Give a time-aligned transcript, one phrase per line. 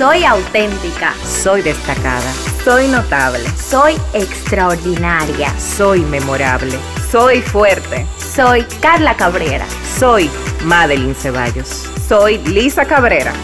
[0.00, 1.12] Soy auténtica.
[1.26, 2.32] Soy destacada.
[2.64, 3.46] Soy notable.
[3.58, 5.52] Soy extraordinaria.
[5.60, 6.72] Soy memorable.
[7.10, 8.06] Soy fuerte.
[8.16, 9.66] Soy Carla Cabrera.
[9.98, 10.30] Soy
[10.64, 11.86] Madeline Ceballos.
[12.08, 13.34] Soy Lisa Cabrera.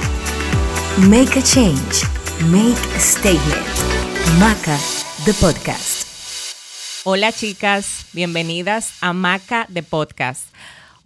[1.10, 2.06] Make a change.
[2.50, 3.66] Make a statement.
[4.38, 4.78] Maca,
[5.26, 6.06] the podcast.
[7.04, 10.44] Hola chicas, bienvenidas a Maca, the podcast.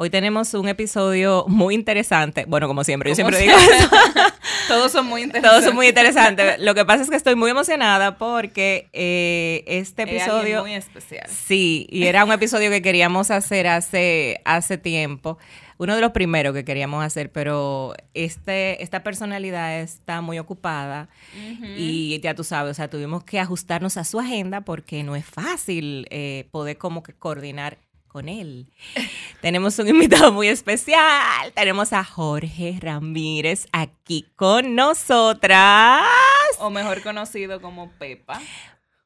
[0.02, 2.46] Hoy tenemos un episodio muy interesante.
[2.48, 3.90] Bueno, como siempre, yo siempre digo eso.
[4.68, 5.50] Todos son muy interesantes.
[5.50, 6.58] Todos son muy interesantes.
[6.58, 10.56] Lo que pasa es que estoy muy emocionada porque eh, este episodio...
[10.56, 11.28] Es muy especial.
[11.28, 15.36] Sí, y era un episodio que queríamos hacer hace, hace tiempo.
[15.76, 21.10] Uno de los primeros que queríamos hacer, pero este, esta personalidad está muy ocupada
[21.76, 25.26] y ya tú sabes, o sea, tuvimos que ajustarnos a su agenda porque no es
[25.26, 27.76] fácil eh, poder como que coordinar
[28.10, 28.66] con él.
[29.40, 31.52] Tenemos un invitado muy especial.
[31.54, 36.02] Tenemos a Jorge Ramírez aquí con nosotras.
[36.58, 38.40] O mejor conocido como Pepa.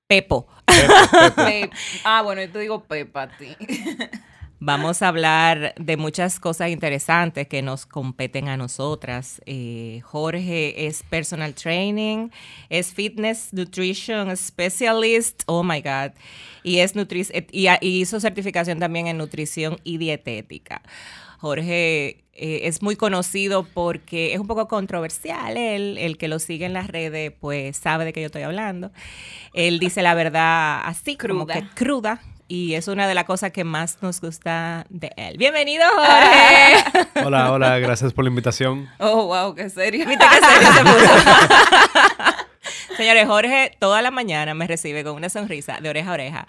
[0.09, 0.47] Pepo.
[1.37, 1.70] Pe-
[2.05, 3.56] ah, bueno, yo te digo Pepa a ti.
[4.61, 9.43] Vamos a hablar de muchas cosas interesantes que nos competen a nosotras.
[9.47, 12.31] Eh, Jorge es personal training,
[12.71, 16.13] es fitness nutrition specialist, oh my God,
[16.63, 20.83] y, es nutri y, y hizo certificación también en nutrición y dietética.
[21.39, 25.57] Jorge eh, es muy conocido porque es un poco controversial.
[25.57, 28.91] Él, el que lo sigue en las redes, pues sabe de qué yo estoy hablando.
[29.53, 32.21] Él dice la verdad así, como que cruda.
[32.47, 35.39] Y es una de las cosas que más nos gusta de él.
[35.39, 37.25] Bienvenido, Jorge.
[37.25, 38.91] Hola, hola, gracias por la invitación.
[38.98, 40.06] Oh, wow, qué serio.
[40.06, 41.14] ¿Viste qué serio se puso?
[42.97, 46.47] Señores, Jorge toda la mañana me recibe con una sonrisa de oreja a oreja.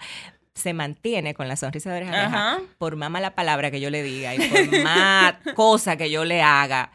[0.54, 3.88] Se mantiene con la sonrisa de oreja a oreja por más mala palabra que yo
[3.90, 6.90] le diga y por más cosa que yo le haga.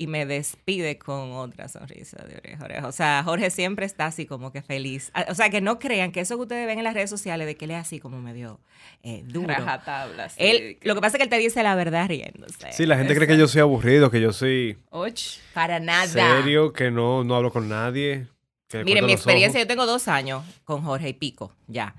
[0.00, 2.88] Y me despide con otra sonrisa de oreja a oreja.
[2.88, 5.10] O sea, Jorge siempre está así como que feliz.
[5.12, 7.46] Ah, O sea, que no crean que eso que ustedes ven en las redes sociales
[7.46, 8.60] de que él es así como medio
[9.02, 9.48] eh, duro.
[9.48, 10.30] Rajatabla.
[10.30, 10.36] sí.
[10.38, 12.72] Él, lo que pasa es que él te dice la verdad riéndose.
[12.72, 15.12] Sí, la gente cree que yo soy aburrido, que yo soy Och.
[15.52, 16.06] Para nada.
[16.06, 18.26] serio, que no, no hablo con nadie.
[18.72, 21.94] Miren, mi experiencia, yo tengo dos años con Jorge y Pico, ya,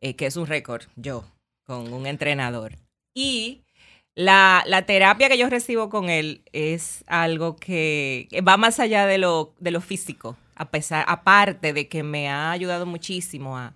[0.00, 1.26] eh, que es un récord, yo,
[1.64, 2.78] con un entrenador.
[3.12, 3.60] Y
[4.14, 9.18] la, la terapia que yo recibo con él es algo que, va más allá de
[9.18, 13.74] lo, de lo físico, a pesar, aparte de que me ha ayudado muchísimo a,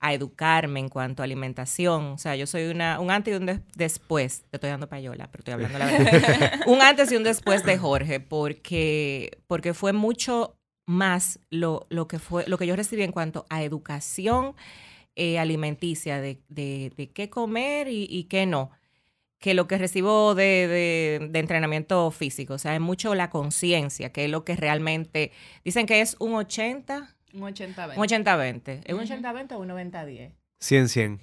[0.00, 2.04] a educarme en cuanto a alimentación.
[2.12, 4.44] O sea, yo soy una, un antes y un des- después.
[4.50, 6.60] Te estoy dando payola, pero estoy hablando la verdad.
[6.66, 10.56] un antes y un después de Jorge, porque, porque fue mucho
[10.86, 14.54] más lo, lo que fue lo que yo recibí en cuanto a educación
[15.16, 18.70] eh, alimenticia de, de- de qué comer y, y qué no
[19.44, 20.42] que lo que recibo de,
[21.20, 22.54] de- de entrenamiento físico.
[22.54, 25.32] O sea, es mucho la conciencia, que es lo que realmente...
[25.66, 27.96] Dicen que es un 80, Un 80-20.
[27.98, 28.80] un 80-20.
[28.86, 29.12] ¿Es un Ujú.
[29.12, 30.32] 80-20 o un 90-10?
[30.60, 31.20] 100, 100.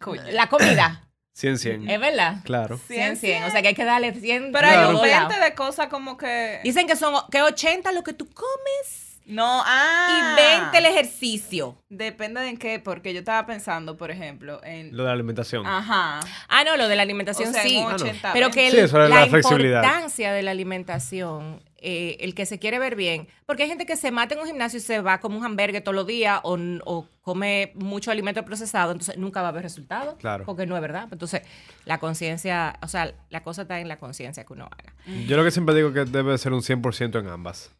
[0.00, 0.20] Coño.
[0.32, 1.88] La comida, 100, 100.
[1.90, 2.38] ¿es verdad?
[2.42, 2.76] Claro.
[2.88, 3.44] 100, 100.
[3.44, 5.28] O sea, que hay que darle 100 Pero hay un lados.
[5.28, 6.58] 20 de cosas como que...
[6.64, 10.34] Dicen que son que 80 lo que tú comes No, ah.
[10.36, 11.76] y 20 el ejercicio.
[11.88, 14.96] Depende de en qué, porque yo estaba pensando, por ejemplo, en...
[14.96, 15.66] Lo de la alimentación.
[15.66, 16.20] Ajá.
[16.48, 17.76] Ah, no, lo de la alimentación O sea, sí.
[17.76, 17.94] en Ah, no.
[17.96, 19.82] 80 Pero que Sí, el- eso es la, la flexibilidad.
[19.82, 23.96] importancia de la alimentación, eh, el que se quiere ver bien, porque hay gente que
[23.96, 26.56] se mata en un gimnasio y se va como un hamburgues todos los días o,
[26.84, 30.14] o come mucho alimento procesado, entonces nunca va a haber resultados.
[30.18, 30.44] Claro.
[30.44, 31.08] Porque no es verdad.
[31.10, 31.42] Entonces,
[31.84, 34.94] la conciencia, o sea, la cosa está en la conciencia que uno haga.
[35.26, 37.70] Yo lo que siempre digo que debe ser un 100% en ambas.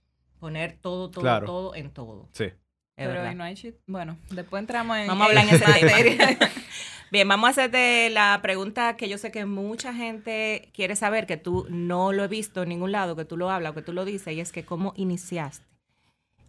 [0.43, 1.47] Poner todo, todo, Claro.
[1.47, 2.29] todo en todo.
[2.33, 2.47] Sí.
[2.47, 2.53] Es
[2.97, 3.27] Pero verdad.
[3.29, 3.77] ahí no hay shit.
[3.87, 5.07] Bueno, después entramos en...
[5.07, 6.17] Vamos a hablar en ese materia.
[6.37, 6.51] tema.
[7.13, 11.37] Bien, vamos a hacerte la pregunta que yo sé que mucha gente quiere saber, que
[11.37, 13.93] tú no lo he visto en ningún lado, que tú lo hablas o que tú
[13.93, 15.65] lo dices, y es que cómo iniciaste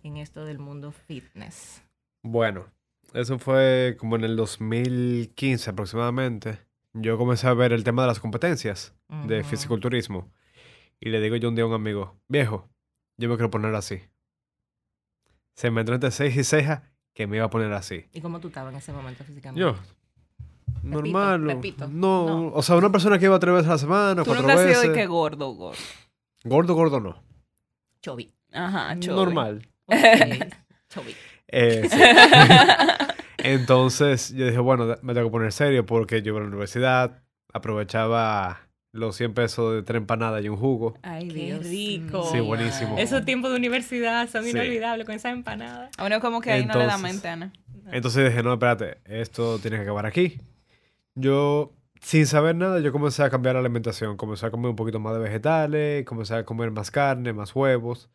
[0.02, 1.84] en esto del mundo fitness.
[2.24, 2.66] Bueno,
[3.14, 6.58] eso fue como en el 2015 aproximadamente.
[6.94, 8.96] Yo comencé a ver el tema de las competencias
[9.28, 9.50] de Ujú.
[9.50, 10.32] fisiculturismo.
[11.00, 12.70] Y le digo yo un día a un amigo, viejo,
[13.18, 14.02] yo me quiero poner así.
[15.56, 18.06] Se me entró entre ceja y ceja que me iba a poner así.
[18.14, 19.60] ¿Y cómo tú estabas en ese momento físicamente?
[19.62, 19.76] Yo,
[20.82, 21.42] normal.
[21.44, 21.88] no- Pepito.
[21.88, 22.48] No, No.
[22.54, 24.60] o sea, una persona que iba tres veces a la semana, Tú cuatro nunca has
[24.62, 24.90] sido veces.
[24.90, 25.78] de que gordo, gordo.
[26.44, 27.24] Gordo, gordo no.
[28.02, 28.34] Chovi.
[28.52, 29.16] Ajá, chove.
[29.16, 29.68] Normal.
[29.86, 29.96] Ok,
[30.90, 31.16] Chovi.
[31.48, 32.00] Eh, sí.
[33.38, 37.24] Entonces yo dije, bueno, me tengo que poner serio porque yo iba a la universidad,
[37.54, 38.62] aprovechaba
[38.94, 40.94] los 100 pesos de tres empanadas y un jugo.
[41.02, 42.24] Ay, Qué Dios rico.
[42.32, 42.98] Sí, buenísimo.
[42.98, 44.52] Esos tiempos de universidad son Sí.
[44.52, 45.90] inolvidables con esa empanada.
[45.98, 47.54] A uno como que ahí no le da Entonces- mente, Ana.
[47.92, 50.40] Entonces dije, no, espérate, esto tiene que acabar aquí.
[51.16, 54.16] Yo, sin saber nada, yo comencé a cambiar la alimentación.
[54.16, 58.10] Comencé a comer un poquito más de vegetales, comencé a comer más carne, más huevos.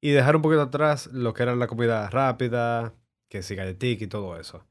[0.00, 2.94] Y dejar un poquito atrás lo que era la comida rápida,
[3.28, 4.64] que sí, galletica y todo eso.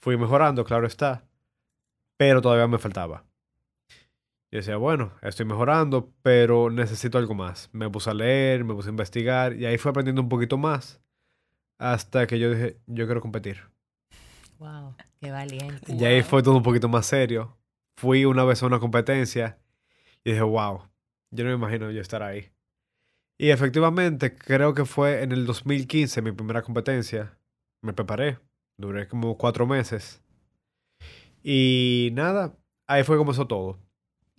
[0.00, 1.24] Fui mejorando, claro está,
[2.16, 3.24] pero todavía me faltaba.
[4.52, 7.70] Yo decía, bueno, estoy mejorando, pero necesito algo más.
[7.72, 11.00] Me puse a leer, me puse a investigar y ahí fui aprendiendo un poquito más
[11.78, 13.62] hasta que yo dije, yo quiero competir.
[14.58, 15.94] Wow, qué valiente.
[15.94, 17.56] Y ahí fue todo un poquito más serio.
[17.96, 19.58] Fui una vez a una competencia
[20.24, 20.82] y dije, wow,
[21.30, 22.50] yo no me imagino yo estar ahí.
[23.38, 27.38] Y efectivamente, creo que fue en el 2015 mi primera competencia.
[27.82, 28.38] Me preparé,
[28.76, 30.22] duré como cuatro meses.
[31.42, 32.54] Y nada,
[32.86, 33.78] ahí fue como comenzó todo.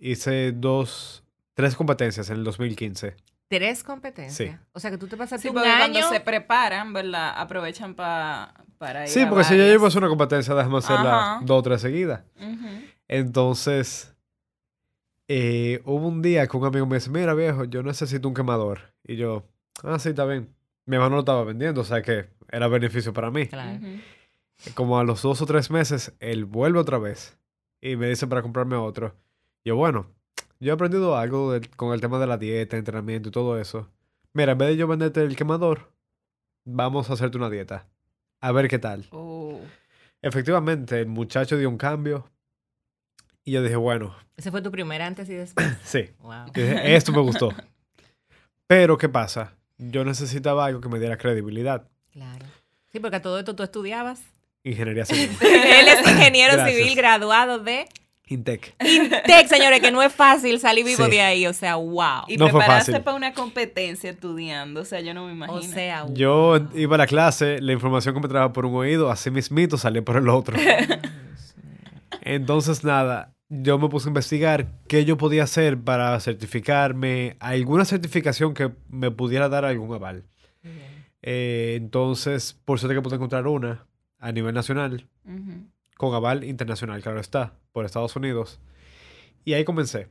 [0.04, 1.22] Hice dos,
[1.54, 3.14] tres competencias en el 2015.
[3.48, 4.50] Tres competencias.
[4.50, 4.56] Sí.
[4.72, 5.76] O sea que tú te pasaste Sí, un año.
[5.78, 7.34] cuando se preparan, ¿verdad?
[7.36, 9.72] Aprovechan pa- para ir Sí, a porque si yo varias.
[9.74, 12.22] llevo a hacer una competencia, déjame hacerla dos o tres seguidas.
[13.08, 14.14] Entonces,
[15.28, 18.94] eh, hubo un día que un amigo me dice, mira viejo, yo necesito un quemador.
[19.04, 19.44] Y yo,
[19.82, 20.48] ah, sí, está bien.
[20.86, 23.46] Mi hermano lo estaba vendiendo, o sea que era beneficio para mí.
[23.46, 23.78] Claro.
[24.74, 27.38] Como a los dos o tres meses, él vuelve otra vez
[27.80, 29.14] y me dice para comprarme otro.
[29.64, 30.06] Yo, bueno,
[30.60, 33.88] yo he aprendido algo con el tema de la dieta, entrenamiento y todo eso.
[34.32, 35.92] Mira, en vez de yo venderte el quemador,
[36.64, 37.86] vamos a hacerte una dieta.
[38.40, 39.06] A ver qué tal.
[39.10, 39.60] Oh.
[40.20, 42.28] Efectivamente, el muchacho dio un cambio.
[43.44, 45.66] Y yo dije, bueno, Ese fue tu primer antes y después.
[45.84, 46.46] sí, Wow.
[46.54, 47.50] Yo dije, esto me gustó.
[48.66, 49.54] Pero, ¿qué pasa?
[49.78, 51.88] Yo necesitaba algo que me diera credibilidad.
[52.12, 52.46] Claro.
[52.90, 54.22] Sí, porque a todo esto tú estudiabas.
[54.64, 55.30] Ingeniería civil.
[55.40, 56.78] Él es ingeniero Gracias.
[56.78, 57.88] civil graduado de
[58.28, 58.74] Intec.
[58.80, 61.10] Intec, señores, que no es fácil salir vivo Sí.
[61.10, 61.46] de ahí.
[61.46, 62.22] O sea, wow.
[62.28, 63.04] Y No fue prepararse fácil.
[63.04, 65.58] para una competencia estudiando, o sea, yo no me imagino.
[65.58, 66.68] O sea, Yo wow.
[66.78, 70.02] iba a la clase, la información que me traía por un oído, así mismito salía
[70.02, 70.56] por el otro.
[72.22, 78.54] Entonces, nada, yo me puse a investigar qué yo podía hacer para certificarme, alguna certificación
[78.54, 80.24] que me pudiera dar algún aval.
[81.22, 83.86] Eh, entonces, por suerte que pude encontrar una
[84.18, 85.06] a nivel nacional.
[86.02, 88.58] Con aval internacional, claro está, por Estados Unidos.
[89.44, 90.08] Y ahí comencé.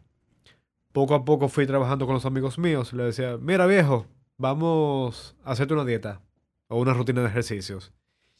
[0.94, 2.94] Poco a poco fui trabajando con los amigos míos.
[2.94, 4.06] Le decía, mira viejo,
[4.38, 6.22] vamos a hacerte una dieta
[6.70, 7.92] o una rutina de ejercicios.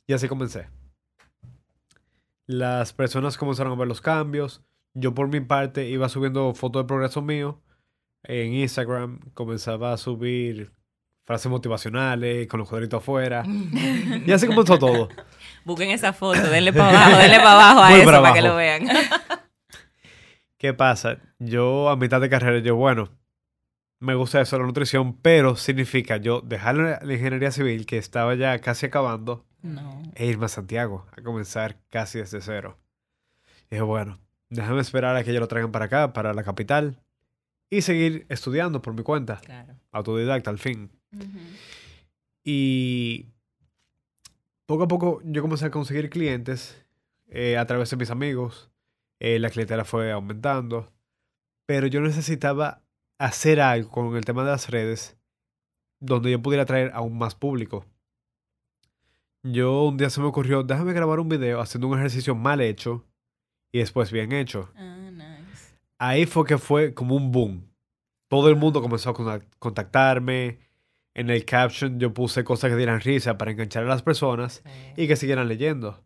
[0.08, 0.70] Y así comencé.
[2.46, 4.62] Las personas comenzaron a ver los cambios.
[4.94, 7.60] Yo por mi parte iba subiendo fotos de progreso mío
[8.24, 9.20] en Instagram.
[9.34, 10.72] Comenzaba a subir
[11.26, 13.44] frases motivacionales con los cuadritos afuera.
[14.26, 15.10] Y así comenzó todo.
[15.66, 18.42] Busquen esa foto, denle para abajo, denle para abajo a Muy eso para para que
[18.42, 18.88] lo vean.
[20.58, 21.18] ¿Qué pasa?
[21.40, 23.10] Yo a mitad de carrera, yo, bueno,
[24.00, 28.60] me gusta eso, la nutrición, pero significa yo dejar la, ingeniería civil, que estaba ya
[28.60, 30.02] casi acabando, No.
[30.16, 32.78] e irme a Santiago, a comenzar casi desde cero.
[33.70, 34.20] Y dije, bueno,
[34.50, 37.00] déjame esperar a que ellos lo traigan para acá, para la capital,
[37.70, 39.74] y seguir estudiando por mi cuenta, Claro.
[39.92, 40.92] autodidacta al fin.
[42.44, 43.28] Y
[44.72, 46.84] poco a poco yo comencé a conseguir clientes
[47.28, 48.70] eh, a través de mis amigos.
[49.20, 50.92] Eh, la clientela fue aumentando.
[51.68, 52.82] Pero yo necesitaba
[53.20, 55.18] hacer algo con el tema de las redes
[56.00, 57.86] donde yo pudiera atraer aún más público.
[59.44, 63.06] Yo un día se me ocurrió, déjame grabar un video haciendo un ejercicio mal hecho
[63.72, 64.70] y después bien hecho.
[64.76, 65.76] Ah, nice.
[65.98, 67.68] Ahí fue que fue como un boom.
[68.30, 70.60] Todo el mundo comenzó a contac- contactarme.
[71.14, 74.64] En el caption yo puse cosas que dieran risa para enganchar a las personas
[74.96, 76.02] y que siguieran leyendo.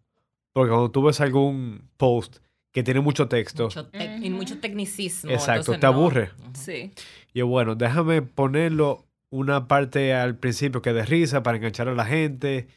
[0.53, 2.38] Porque cuando tú ves algún post
[2.71, 3.89] que tiene mucho texto, Mucho
[4.21, 5.31] y mucho tecnicismo.
[5.31, 5.88] Exacto, te no.
[5.88, 6.31] aburre.
[6.53, 6.91] Sí.
[7.33, 12.05] yo bueno, déjame ponerlo una parte al principio que dé risa para enganchar a la
[12.05, 12.67] gente.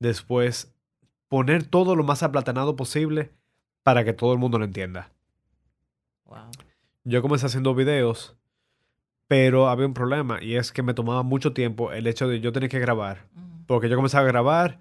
[0.00, 0.72] Después
[1.28, 3.30] poner todo lo más aplatanado posible
[3.82, 5.10] para que todo el mundo lo entienda.
[6.24, 6.50] Wow.
[7.04, 8.36] Yo comencé haciendo videos,
[9.34, 12.52] pero había un problema y es que me tomaba mucho tiempo el hecho de yo
[12.52, 13.26] tener que grabar.
[13.34, 13.64] Ujú.
[13.66, 14.78] Porque yo comenzaba a grabar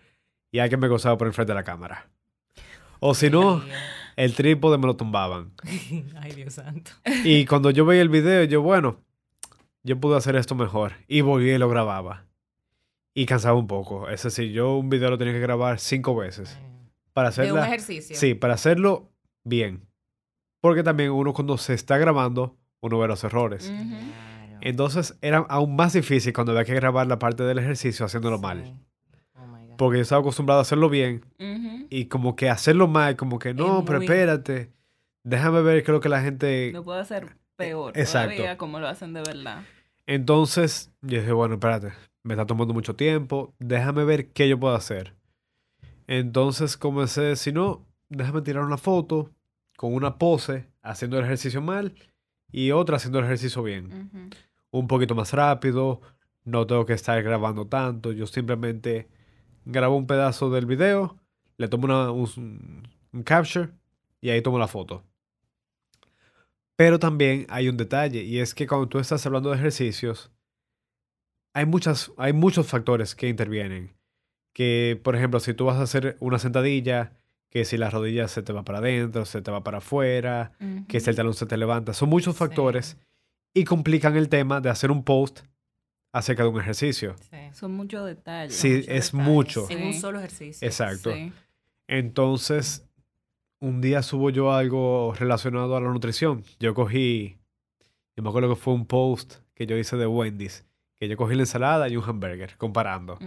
[0.51, 2.07] y alguien me gozaba por enfrente de la cámara.
[2.99, 3.63] O si no,
[4.15, 5.53] el trípode me lo tumbaban.
[6.21, 6.91] Ay, Dios santo.
[7.23, 9.01] Y cuando yo veía el video, yo, bueno,
[9.81, 10.93] yo pude hacer esto mejor.
[11.07, 12.27] Y volví y lo grababa.
[13.15, 14.07] Y cansaba un poco.
[14.07, 16.59] Es decir, yo un video lo tenía que grabar cinco veces.
[17.13, 18.15] Para De un ejercicio.
[18.15, 19.09] Sí, para hacerlo
[19.43, 19.87] bien.
[20.61, 23.73] Porque también uno cuando se está grabando, uno ve los errores.
[23.73, 23.95] Ujú.
[23.95, 24.32] Claro.
[24.65, 28.73] Entonces era aún más difícil cuando había que grabar la parte del ejercicio haciéndolo mal.
[29.35, 29.75] Oh my God.
[29.77, 31.25] Porque yo estaba acostumbrado a hacerlo bien
[31.89, 34.71] y como que hacerlo mal, como que no, pero muy- espérate,
[35.23, 36.71] déjame ver qué es lo que la gente...
[36.73, 38.35] No puede ser peor Exacto.
[38.35, 39.63] todavía como lo hacen de verdad.
[40.07, 41.91] Entonces yo dije, bueno, espérate,
[42.23, 45.13] me está tomando mucho tiempo, déjame ver qué yo puedo hacer.
[46.07, 49.29] Entonces comencé, si no, déjame tirar una foto
[49.75, 51.93] con una pose haciendo el ejercicio mal
[52.51, 54.29] y otra haciendo el ejercicio bien.
[54.73, 56.01] Un poquito más rápido,
[56.45, 58.11] No tengo que estar grabando tanto.
[58.11, 59.07] Yo simplemente
[59.65, 61.15] grabo un pedazo del video,
[61.57, 63.69] le tomo una- un, un capture
[64.19, 65.03] y ahí tomo la foto.
[66.75, 70.31] Pero también hay un detalle y es que cuando tú estás hablando de ejercicios,
[71.53, 73.95] hay, muchas, hay muchos factores que intervienen.
[74.53, 77.13] Que, por ejemplo, si tú vas a hacer una sentadilla,
[77.49, 80.51] que si la rodilla se te va para adentro, se te va para afuera,
[80.87, 81.93] que si el talón se te levanta.
[81.93, 82.97] Son muchos factores
[83.53, 85.41] y complican el tema de hacer un post
[86.11, 87.15] acerca de un ejercicio.
[87.29, 87.37] Sí.
[87.53, 88.55] Son muchos detalles.
[88.55, 89.13] Sí, Muchos es detalles.
[89.13, 89.67] mucho.
[89.69, 89.83] En Sí.
[89.85, 90.65] un solo ejercicio.
[90.67, 91.11] Exacto.
[91.13, 91.31] Sí.
[91.87, 92.85] Entonces,
[93.59, 96.43] un día subo yo algo relacionado a la nutrición.
[96.59, 97.37] Yo cogí,
[98.15, 101.35] yo me acuerdo que fue un post que yo hice de Wendy's, que yo cogí
[101.35, 103.19] la ensalada y un hamburger, comparando.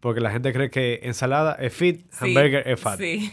[0.00, 2.98] Porque la gente cree que ensalada es fit, Sí, hamburger es fat.
[2.98, 3.32] Sí.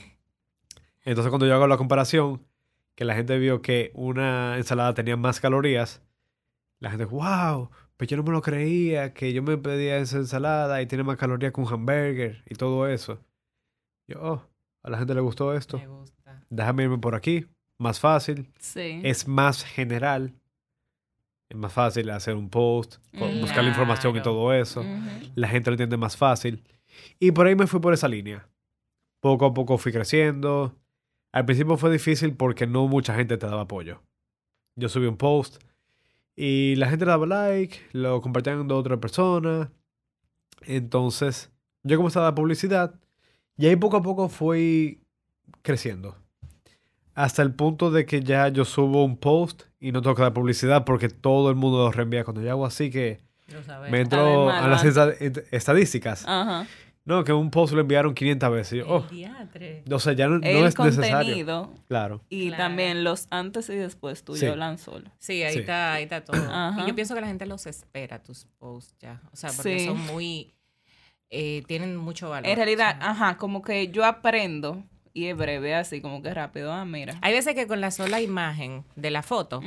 [1.03, 2.41] Entonces, cuando yo hago la comparación,
[2.95, 6.01] que la gente vio que una ensalada tenía más calorías,
[6.81, 10.81] la gente, wow, pues yo no me lo creía, que yo me pedía esa ensalada
[10.81, 13.19] y tiene más calorías que un hamburger y todo eso.
[14.07, 14.41] Yo, oh,
[14.83, 15.77] a la gente le gustó esto.
[15.77, 16.45] Me gusta.
[16.49, 17.45] Déjame irme por aquí,
[17.79, 19.01] más fácil, Sí.
[19.03, 20.33] es más general,
[21.49, 23.41] es más fácil hacer un post, Mm.
[23.41, 24.83] buscar la información y todo eso.
[25.35, 26.63] La gente lo entiende más fácil.
[27.19, 28.47] Y por ahí me fui por esa línea.
[29.21, 30.75] Poco a poco fui creciendo.
[31.33, 34.01] Al principio fue difícil porque no mucha gente te daba apoyo.
[34.77, 35.61] Yo subí un post
[36.35, 39.71] y la gente le daba like, lo compartían de otra persona.
[40.61, 41.51] Entonces,
[41.83, 42.95] yo comencé a dar publicidad
[43.57, 45.01] y ahí poco a poco fui
[45.61, 46.15] creciendo.
[47.13, 50.33] Hasta el punto de que ya yo subo un post y no tengo que dar
[50.33, 52.25] publicidad porque todo el mundo lo reenvía.
[52.25, 53.21] Cuando yo hago así que
[53.89, 56.25] me entro a las estadísticas.
[56.27, 56.67] Ajá.
[57.05, 58.73] No, que un post lo enviaron 500 veces.
[58.79, 59.05] Y oh,
[59.91, 60.73] o sea, ya no, es necesario.
[60.75, 62.21] contenido Claro.
[62.29, 62.63] y Claro.
[62.63, 64.45] también los antes y después tuyo Sí.
[64.47, 65.11] hablan solo.
[65.19, 65.59] Sí, ahí Sí.
[65.59, 66.37] está, ahí está todo.
[66.51, 66.83] Ajá.
[66.83, 69.21] Y yo pienso que la gente los espera, tus posts ya.
[69.31, 69.85] O sea, porque Sí.
[69.85, 70.51] son muy.
[71.31, 72.47] eh, tienen mucho valor.
[72.49, 73.09] En realidad, o sea.
[73.11, 74.83] ajá, como que yo aprendo
[75.15, 76.71] y es breve, así como que rápido.
[76.73, 77.15] Ah, mira.
[77.21, 79.61] Hay veces que con la sola imagen de la foto,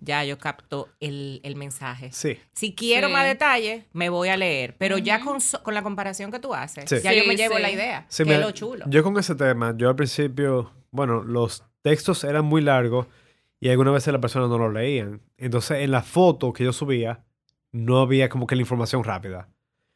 [0.00, 2.10] ya yo capto el, el mensaje.
[2.12, 2.38] Sí.
[2.52, 3.12] Si quiero Sí.
[3.14, 4.76] más detalles, me voy a leer.
[4.78, 6.96] Pero ya con, con la comparación que tú haces, Sí.
[7.02, 7.62] ya yo me llevo sí.
[7.62, 8.04] la idea.
[8.08, 8.84] Sí, que me- es lo chulo.
[8.88, 13.06] Yo con ese tema, yo al principio, bueno, los textos eran muy largos
[13.60, 15.22] y algunas veces las personas no lo leían.
[15.38, 17.24] Entonces, en la foto que yo subía,
[17.72, 19.48] no había como que la información rápida.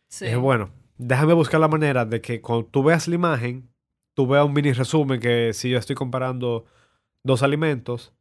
[0.09, 0.25] Sí.
[0.25, 3.69] Dije, bueno, déjame buscar la manera de que cuando tú veas la imagen,
[4.17, 6.65] tú veas un mini resumen que si yo estoy comparando
[7.23, 8.15] dos alimentos,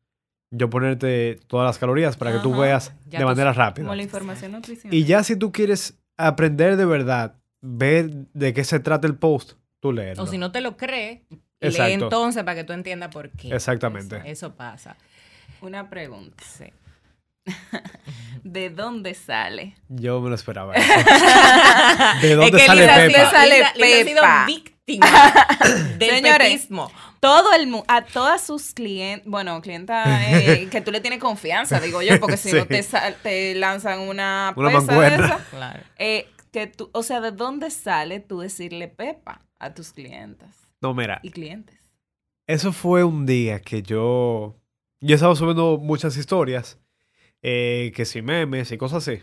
[0.51, 3.85] yo ponerte todas las calorías para que tú veas Ya de tú manera rápida.
[3.85, 4.93] Como la información nutricional.
[4.93, 9.53] Y ya si tú quieres aprender de verdad, ver de qué se trata el post,
[9.79, 10.23] tú leerlo.
[10.23, 11.21] O si no te lo crees,
[11.61, 13.55] lee entonces para que tú entiendas por qué.
[13.55, 14.17] Exactamente.
[14.17, 14.97] Eso, eso pasa.
[15.61, 16.43] Una pregunta.
[16.45, 16.65] Sí.
[18.43, 19.75] ¿De dónde sale?
[19.87, 20.73] Yo me lo esperaba.
[20.75, 20.93] eso.
[22.21, 23.07] ¿De dónde Es que sale Lisa- Pepa?
[23.07, 24.45] Lisa- sale Lisa- Lisa ha sido Pepa.
[24.85, 25.33] Víctima
[25.97, 26.67] del Señores.
[27.19, 32.01] Todo el a todas sus clientes, bueno, clientas eh, que tú le tienes confianza, digo
[32.01, 32.85] yo, porque si no te,
[33.23, 35.79] te lanzan una, Una pesa de esa, Claro.
[35.97, 40.93] eh, que tú, o sea, ¿de dónde sale tú decirle Pepa a tus clientas No,
[40.93, 41.75] mira, y clientes?
[42.47, 44.55] eso fue un día que yo...
[45.01, 46.79] Yo estaba subiendo muchas historias,
[47.41, 49.21] eh, que si memes y cosas así.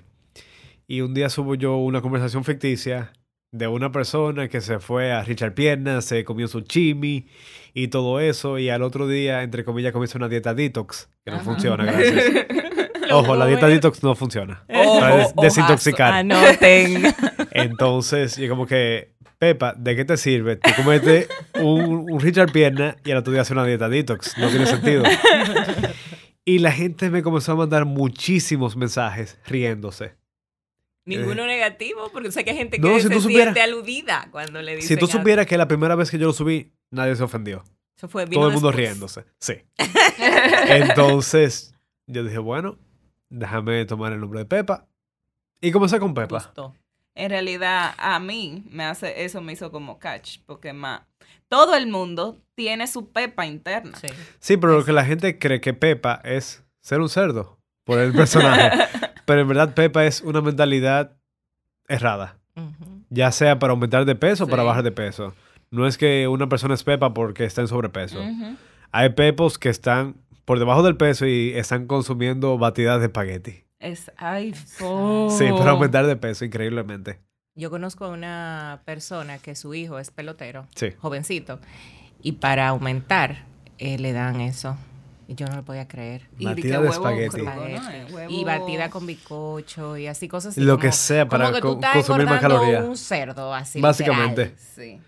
[0.87, 3.12] Y un día subo yo una conversación ficticia
[3.53, 7.27] de una persona que se fue a Richard Piernas, se comió su chimi
[7.75, 8.59] y todo eso.
[8.59, 11.45] Y al otro día, entre comillas, comienza una dieta detox, que no Ajá.
[11.45, 12.47] funciona, gracias.
[13.11, 14.65] Ojo, la dieta detox no funciona.
[14.69, 15.43] Ojo, Para des- ojazo.
[15.43, 16.13] desintoxicar.
[16.15, 17.03] Anoten.
[17.53, 20.57] Entonces, yo como que, Pepa, ¿de qué te sirve?
[20.57, 21.29] Tú comete
[21.61, 24.39] un, un Richard Pierna y al otro día hace una dieta detox.
[24.39, 25.03] No tiene sentido.
[26.45, 30.15] Y la gente me comenzó a mandar muchísimos mensajes riéndose.
[31.05, 34.29] Ninguno negativo, porque sé que hay gente que No, si se tú supieras- siente aludida
[34.31, 35.19] cuando le dicen Si tú algo.
[35.19, 37.65] supieras que la primera vez que yo lo subí, nadie se ofendió.
[37.97, 38.89] Eso fue, Todo el mundo después.
[38.89, 39.25] riéndose.
[39.39, 39.55] Sí.
[40.69, 41.75] Entonces,
[42.07, 42.79] yo dije, bueno,
[43.31, 44.87] déjame tomar el nombre de Pepa.
[45.61, 46.37] Y comencé con Pepa.
[46.39, 46.75] Gustó.
[47.15, 51.03] En realidad, a mí me hace, eso me hizo como catch, porque más,
[51.49, 53.97] todo el mundo tiene su Pepa interna.
[54.01, 54.09] Sí.
[54.41, 58.13] Sí, pero lo que la gente cree que Pepa es ser un cerdo por el
[58.13, 58.71] personaje.
[59.25, 61.17] pero en verdad Pepa es una mentalidad
[61.88, 62.38] errada.
[63.11, 65.35] Ya sea para aumentar de peso o para bajar de peso.
[65.71, 68.19] No es que una persona es Pepa porque está en sobrepeso.
[68.91, 73.64] Hay pepos que están por debajo del peso y están consumiendo batidas de espagueti.
[73.79, 77.21] Es, ay, Sí, para aumentar de peso, increíblemente.
[77.55, 80.91] Yo conozco a una persona que su hijo es pelotero, Sí.
[80.99, 81.59] jovencito,
[82.23, 83.45] y para aumentar
[83.79, 84.76] eh, le dan eso.
[85.29, 86.29] Yo no lo podía creer.
[86.38, 87.43] Y Batida de huevo espagueti.
[87.43, 87.50] ¿no?
[87.50, 87.87] Espagueti.
[87.97, 90.61] Eh, huevo- Y batida con bizcocho y así cosas así.
[90.61, 92.85] Lo como- que sea para como que tú co- estás consumir más calorías.
[92.85, 93.81] un cerdo así.
[93.81, 94.45] Básicamente.
[94.47, 95.00] literal, Sí.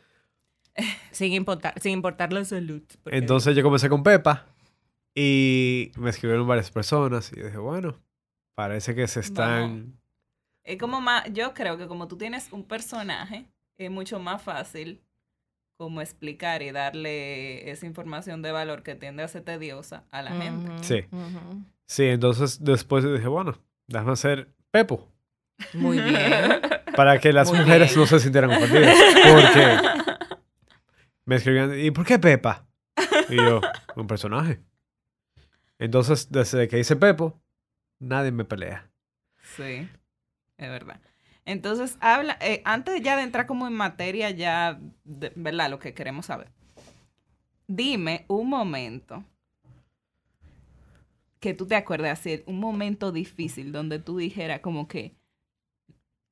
[1.13, 2.83] sin, importar, sin importar la salud.
[3.07, 4.47] Entonces yo comencé con Pepa
[5.15, 8.01] y me escribieron varias personas y dije, bueno,
[8.55, 9.99] parece que se están...
[10.65, 15.03] Es como más, yo creo que como tú tienes un personaje, es mucho más fácil
[15.77, 20.31] como explicar y darle esa información de valor que tiende a ser tediosa a la
[20.33, 20.71] gente.
[20.83, 21.05] Sí.
[21.87, 25.09] Sí, entonces después dije, bueno, déjame hacer Pepo.
[25.73, 26.61] Muy bien.
[26.97, 28.01] Para que las Muy mujeres bien.
[28.01, 28.97] no se sintieran ofendidas.
[29.25, 29.79] Porque
[31.25, 32.67] me escribían, ¿y por qué Pepa?
[33.29, 33.61] Y yo,
[33.97, 34.61] un personaje.
[35.79, 37.41] Entonces, desde que hice Pepo,
[37.99, 38.89] nadie me pelea.
[39.57, 39.89] Sí,
[40.57, 41.01] es verdad.
[41.47, 45.71] Entonces, habla, eh, antes ya de entrar como en materia, ya, de- ¿verdad?
[45.71, 46.51] Lo que queremos saber.
[47.67, 49.25] Dime un momento
[51.41, 55.15] que tú te acuerdas, así, un momento difícil donde tú dijeras como que,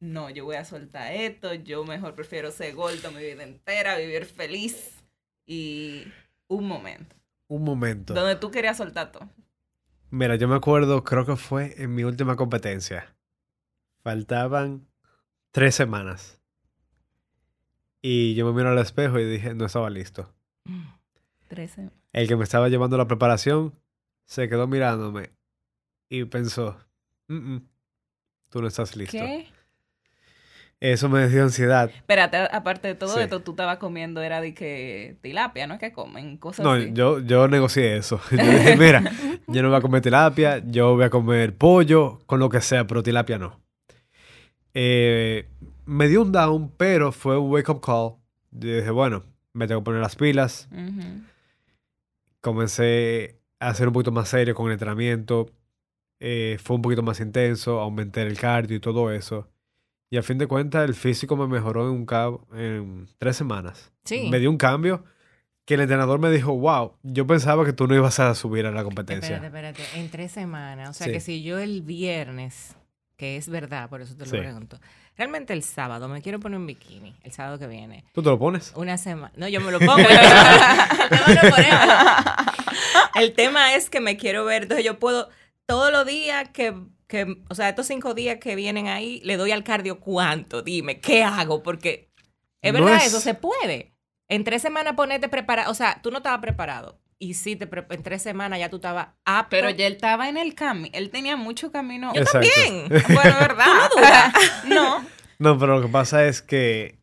[0.01, 4.25] no, yo voy a soltar esto, yo mejor prefiero ser gordo mi vida entera, vivir
[4.25, 4.99] feliz.
[5.47, 6.05] Y
[6.49, 7.15] un momento
[7.49, 8.15] Un momento.
[8.15, 9.29] donde tú querías soltar todo.
[10.11, 13.15] Mira, yo me acuerdo, creo que fue en mi última competencia.
[14.03, 14.87] Faltaban
[15.53, 16.41] tres semanas.
[18.03, 20.33] Y yo me miro al espejo y dije, no estaba listo.
[21.49, 21.91] Trece.
[22.13, 23.73] El que me estaba llevando la preparación
[24.27, 25.31] se quedó mirándome
[26.09, 26.77] y pensó,
[27.29, 27.69] "Mm, mm,
[28.51, 29.17] tú no estás listo.
[29.19, 29.47] ¿Qué?
[30.81, 31.91] Eso me dio ansiedad.
[31.95, 33.21] Espérate, aparte de todo Sí.
[33.21, 35.75] esto, tú estabas comiendo, era de que tilapia, ¿no?
[35.75, 36.91] Es que comen cosas No, así.
[36.93, 38.21] yo, yo negocié eso.
[38.33, 39.01] Yo dije, mira,
[39.47, 42.85] yo no voy a comer tilapia, yo voy a comer pollo, con lo que sea,
[42.85, 43.62] pero tilapia no.
[44.75, 45.49] Eh,
[45.87, 48.15] me dio un down, pero fue un wake-up call.
[48.53, 50.69] Yo dije, bueno, me tengo que poner las pilas.
[52.41, 55.51] Comencé a ser un poquito más serio con el entrenamiento.
[56.25, 59.49] eh, fue un poquito más intenso, aumenté el cardio y todo eso.
[60.09, 63.93] Y a fin de cuentas, el físico me mejoró en, un cabo, en tres semanas.
[64.05, 64.29] Sí.
[64.31, 65.05] Me dio un cambio
[65.65, 68.71] que el entrenador me dijo, wow, yo pensaba que tú no ibas a subir a
[68.71, 69.37] la competencia.
[69.37, 70.01] Espérate, espérate.
[70.01, 70.91] En tres semanas.
[70.91, 71.13] O sea Sí.
[71.13, 72.77] que si yo el viernes,
[73.23, 74.37] que es verdad, por eso te lo Sí.
[74.37, 74.81] pregunto.
[75.17, 78.05] Realmente el sábado me quiero poner un bikini, el sábado que viene.
[78.13, 78.73] ¿Tú te lo pones?
[78.75, 79.33] Una semana.
[79.37, 79.95] No, yo me lo pongo.
[80.09, 81.93] El tema, el tema no es ponerlo.
[83.15, 84.63] El tema es que me quiero ver.
[84.65, 85.29] Entonces yo puedo,
[85.67, 86.75] todos los días que,
[87.07, 90.63] que, o sea, estos cinco días que vienen ahí, le doy al cardio cuánto.
[90.63, 91.63] Dime, ¿qué hago?
[91.63, 92.11] Porque
[92.61, 93.93] es No verdad, es- eso se puede.
[94.29, 95.71] En tres semanas ponerte preparado.
[95.71, 96.99] O sea, tú no estabas preparado.
[97.23, 99.51] Y sí, te pre- en tres semanas ya tú estabas apto.
[99.51, 102.13] Pero ya él estaba en el camino, él tenía mucho camino.
[102.15, 102.49] Yo Exacto.
[102.65, 102.89] también.
[103.15, 103.91] Bueno, ¿verdad?
[103.93, 105.07] Tú no no.
[105.39, 106.99] No, pero lo que pasa es que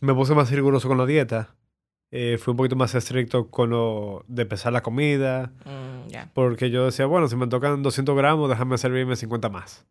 [0.00, 1.54] me puse más riguroso con la dieta.
[2.10, 5.50] Eh, fui un poquito más estricto con lo de pesar la comida.
[5.64, 6.28] Mm.
[6.34, 9.86] Porque yo decía, bueno, si me tocan 200 gramos, déjame servirme 50 más.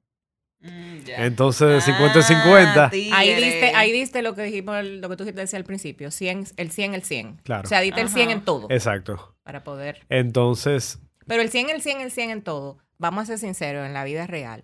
[0.62, 0.93] Mm.
[1.17, 2.91] Entonces, de 50 en Ah, 50.
[3.17, 6.71] Ahí diste, ahí diste lo que dijimos, lo que tú decías al principio, 100, el
[6.71, 7.38] 100, el 100.
[7.43, 7.63] Claro.
[7.65, 8.38] O sea, diste el 100 Ajá.
[8.38, 9.33] en todo Exacto.
[9.43, 10.06] Para poder.
[10.10, 13.93] Entonces, Pero el 100, el 100, el 100 en todo, vamos a ser sinceros, en
[13.93, 14.63] la vida real,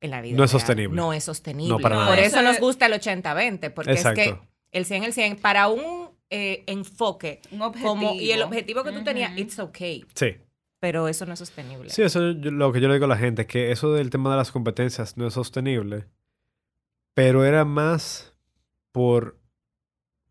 [0.00, 0.96] en la vida No es real, sostenible.
[0.96, 1.70] No es sostenible.
[1.74, 2.08] No, para nada.
[2.08, 4.20] Por eso nos es- gusta el 80-20, porque Exacto.
[4.20, 4.38] es que
[4.72, 7.88] el 100, el 100, para un eh, enfoque Un objetivo.
[7.90, 10.36] como, y el objetivo que tú tenías, it's okay, sí.
[10.80, 11.88] pero eso no es sostenible.
[11.88, 14.30] Sí, eso es lo que yo le digo a la gente, que eso del tema
[14.32, 16.06] de las competencias no es sostenible,
[17.14, 18.34] pero era más
[18.92, 19.38] por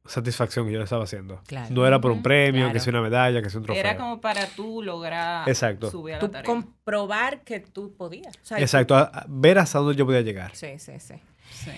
[0.07, 1.41] satisfacción que yo le estaba haciendo.
[1.47, 1.73] Claro.
[1.73, 2.73] No era por un premio, claro.
[2.73, 3.79] que sea una medalla, que sea un trofeo.
[3.79, 5.89] Era como para tú lograr Exacto.
[5.91, 6.43] subir a la Tú tarea.
[6.45, 8.35] comprobar que tú podías.
[8.37, 10.55] O sea, Exacto, a- a ver hasta dónde yo podía llegar.
[10.55, 11.15] Sí, sí, sí.
[11.51, 11.71] Sí.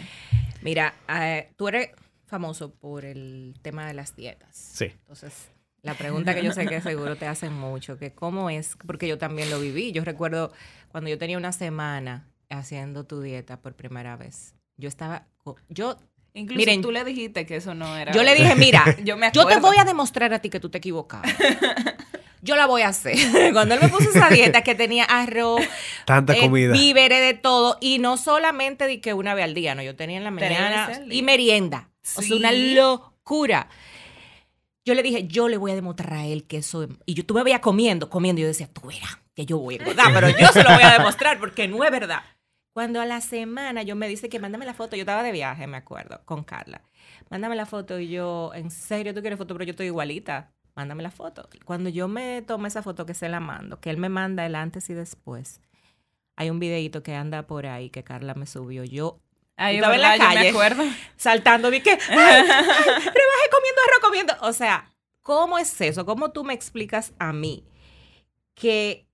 [0.62, 1.90] Mira, eh, tú eres
[2.26, 4.56] famoso por el tema de las dietas.
[4.56, 4.86] Sí.
[4.86, 5.50] Entonces,
[5.82, 9.18] la pregunta que yo sé que seguro te hacen mucho, que cómo es, porque yo
[9.18, 9.92] también lo viví.
[9.94, 10.52] Yo recuerdo
[10.90, 14.56] cuando yo tenía una semana haciendo tu dieta por primera vez.
[14.78, 15.26] Yo estaba,
[15.70, 15.98] yo,
[16.38, 18.12] Incluso Miren, tú le dijiste que eso no era.
[18.12, 20.70] yo le dije, mira, yo me yo te voy a demostrar a ti que tú
[20.70, 21.32] te equivocabas.
[22.42, 23.18] Yo la voy a hacer.
[23.54, 25.62] Cuando él me puso esa dieta que tenía arroz,
[26.06, 26.72] Tanta eh, comida.
[26.72, 27.78] víveres de todo.
[27.82, 31.02] Y no solamente de que una vez al día, no, yo tenía en la mañana
[31.10, 31.90] y merienda.
[32.16, 32.74] O sea, una Sí.
[32.76, 33.68] locura.
[34.86, 36.88] Yo le dije, yo le voy a demostrar a él que eso...
[37.06, 38.40] Y yo, tú me veías comiendo, comiendo.
[38.40, 40.84] Y yo decía, tú verás que yo voy a engordar, pero yo se lo voy
[40.84, 42.22] a demostrar porque no es verdad.
[42.78, 45.66] Cuando a la semana yo me dice que mándame la foto, yo estaba de viaje,
[45.66, 46.84] me acuerdo, con Carla.
[47.32, 49.56] Mándame la foto y yo, ¿en serio tú quieres foto?
[49.56, 50.52] Pero yo estoy igualita.
[50.76, 51.50] Mándame la foto.
[51.66, 54.54] Cuando yo me tomé esa foto que se la mando, que él me manda el
[54.54, 55.60] antes y después,
[56.36, 58.84] hay un videito que anda por ahí que Carla me subió.
[58.84, 59.22] Yo
[59.56, 60.50] Ay, estaba en la me calle.
[60.50, 60.84] acuerdo.
[61.18, 64.34] saltando, vi que "Ay, ay, rebajé comiendo arroz comiendo.
[64.42, 66.06] O sea, ¿cómo es eso?
[66.06, 67.64] ¿Cómo tú me explicas a mí
[68.54, 69.08] que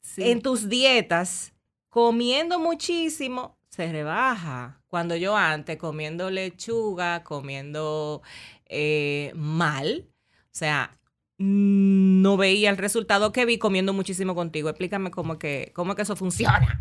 [0.00, 0.30] Sí.
[0.30, 1.52] en tus dietas,
[1.88, 4.80] comiendo muchísimo, se rebaja.
[4.88, 8.22] Cuando yo antes comiendo lechuga, comiendo
[8.66, 10.06] eh, mal,
[10.44, 10.98] o sea,
[11.38, 14.68] no veía el resultado que vi comiendo muchísimo contigo.
[14.68, 16.80] Explícame cómo que, cómo que eso funciona.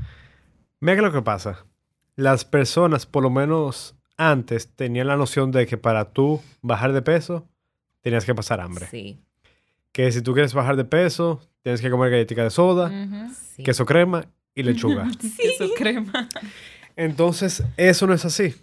[0.80, 1.66] Mira que lo que pasa.
[2.16, 7.04] Las personas, por lo menos antes, tenían la noción de que para tú bajar de
[7.04, 7.48] peso,
[8.02, 8.88] tenías que pasar hambre.
[8.88, 9.22] Sí,
[9.92, 12.92] Que si tú quieres bajar de peso, tienes que comer galletica de soda,
[13.56, 13.64] sí.
[13.64, 14.26] queso crema
[14.60, 15.08] y lechuga.
[15.38, 16.28] Queso crema.
[16.96, 18.56] Entonces, eso no es así.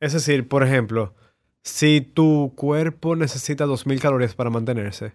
[0.00, 1.14] Es decir, por ejemplo,
[1.62, 5.12] si tu cuerpo necesita 2.000 calorías para mantenerse,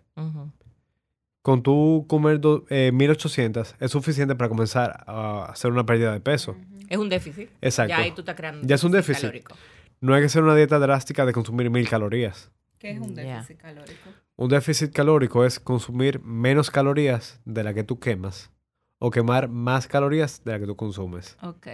[1.42, 6.20] con tú comer do- eh, 1.800 es suficiente para comenzar a hacer una pérdida de
[6.20, 6.58] peso.
[6.90, 7.50] Es un déficit.
[7.62, 7.90] Exacto.
[7.90, 8.66] Ya ahí tú estás creando.
[8.68, 9.22] Ya es un déficit.
[9.24, 9.56] calórico.
[10.00, 12.52] No hay que hacer una dieta drástica de consumir 1.000 calorías.
[12.80, 14.10] ¿Qué es un déficit calórico?
[14.36, 18.52] Un déficit calórico es consumir menos calorías de la que tú quemas
[19.00, 21.38] o quemar más calorías de la que tú consumes.
[21.42, 21.68] Ok.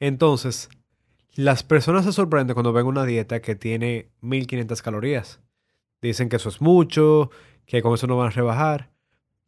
[0.00, 0.68] Entonces,
[1.34, 5.40] las personas se sorprenden cuando ven una dieta que tiene 1500 calorías.
[6.00, 7.30] Dicen que eso es mucho,
[7.66, 8.90] que con eso no van a rebajar.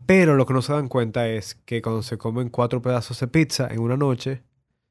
[0.06, 3.28] Pero lo que no se dan cuenta es que cuando se comen cuatro pedazos de
[3.28, 4.42] pizza en una noche,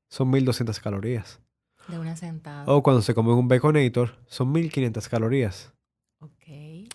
[0.08, 1.42] son 1200 calorías.
[1.88, 2.66] De una sentada.
[2.68, 5.74] O cuando se comen un baconator, son 1500 calorías.
[6.20, 6.90] Ok.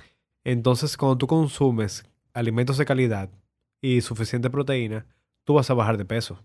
[0.44, 3.30] Entonces, cuando tú consumes alimentos de calidad
[3.86, 5.04] y suficiente proteína,
[5.44, 6.42] tú vas a bajar de peso.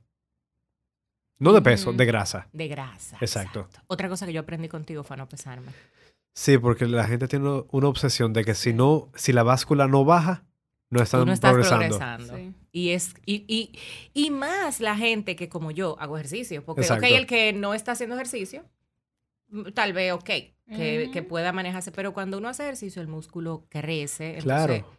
[1.38, 2.49] No de peso, de grasa.
[2.52, 3.17] De grasa.
[3.21, 3.69] Exacto.
[3.88, 5.71] Otra cosa que yo aprendí contigo fue a no pesarme.
[6.34, 10.04] Sí, porque la gente tiene una- obsesión de que si no, si la báscula no
[10.04, 10.43] baja,
[10.89, 11.97] no están Tú no estás progresando.
[11.97, 12.36] progresando.
[12.36, 12.54] Sí.
[12.73, 13.80] Y es y, y,
[14.13, 16.65] y más la gente que como yo hago ejercicio.
[16.65, 17.06] Porque, Exacto.
[17.06, 18.65] ok, el que no está haciendo ejercicio,
[19.49, 21.91] mm, tal vez, ok, que, que pueda manejarse.
[21.93, 24.38] Pero cuando uno hace ejercicio, el músculo crece.
[24.39, 24.99] Entonces, Claro.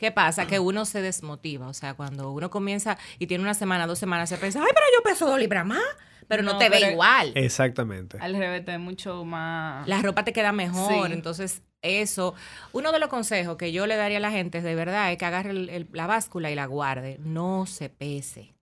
[0.00, 0.46] ¿Qué pasa?
[0.46, 1.68] Que uno se desmotiva.
[1.68, 4.86] O sea, cuando uno comienza y tiene una semana, dos semanas, se piensa, ay, pero
[4.96, 5.78] yo peso dos libras más.
[6.26, 7.32] Pero no, No, te ve igual.
[7.34, 8.16] Exactamente.
[8.20, 9.86] Al revés, es mucho más.
[9.86, 11.08] La ropa te queda mejor.
[11.08, 11.12] Sí.
[11.12, 12.34] Entonces, eso,
[12.72, 15.24] uno de los consejos que yo le daría a la gente de verdad es que
[15.26, 17.18] agarre el- el- la báscula y la guarde.
[17.20, 18.54] No se pese.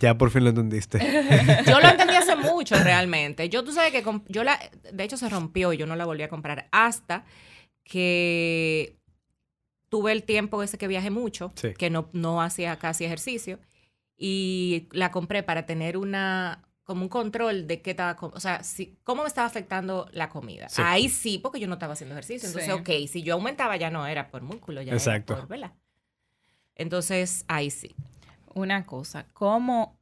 [0.00, 0.98] Ya por fin lo entendiste.
[1.66, 3.48] Yo lo entendí hace mucho realmente.
[3.48, 4.58] Yo, tú sabes que yo la,
[4.92, 7.24] de hecho se rompió y yo no la volví a comprar hasta
[7.84, 8.96] que
[9.90, 11.74] tuve el tiempo ese que viajé mucho, Sí.
[11.74, 13.58] que no, no hacía casi ejercicio
[14.16, 18.96] y la compré para tener una como un control de qué estaba, o sea, si,
[19.04, 20.68] cómo me estaba afectando la comida.
[20.68, 20.82] Sí.
[20.84, 22.48] Ahí sí, porque yo no estaba haciendo ejercicio.
[22.48, 22.80] Entonces, Sí.
[23.04, 25.34] ok, si yo aumentaba ya no era por músculo, ya Exacto.
[25.34, 25.72] era por, ¿verdad?
[26.74, 27.94] Entonces, ahí sí.
[28.54, 29.98] Una cosa, ¿cómo?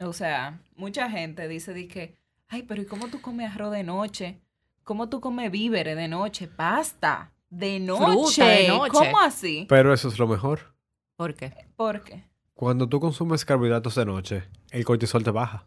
[0.00, 2.18] O sea, mucha gente dice que,
[2.48, 4.40] ay, pero ¿y cómo tú comes arroz de noche?
[4.84, 6.48] ¿Cómo tú comes víveres de noche?
[6.48, 8.42] Pasta de noche.
[8.44, 8.90] de noche.
[8.92, 9.66] ¿Cómo así?
[9.68, 10.74] Pero eso es lo mejor.
[11.16, 11.52] ¿Por qué?
[11.76, 12.24] ¿Por qué?
[12.54, 15.66] Cuando tú consumes carbohidratos de noche, el cortisol te baja.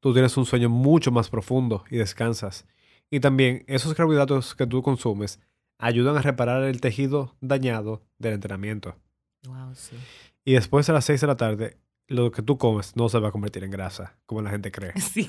[0.00, 2.66] Tú tienes un sueño mucho más profundo y descansas.
[3.10, 5.40] Y también esos carbohidratos que tú consumes
[5.78, 8.96] ayudan a reparar el tejido dañado del entrenamiento.
[9.46, 9.96] Wow, sí.
[10.44, 13.28] Y después de las 6 de la tarde, lo que tú comes no se va
[13.28, 14.92] a convertir en grasa, como la gente cree.
[15.00, 15.26] Sí.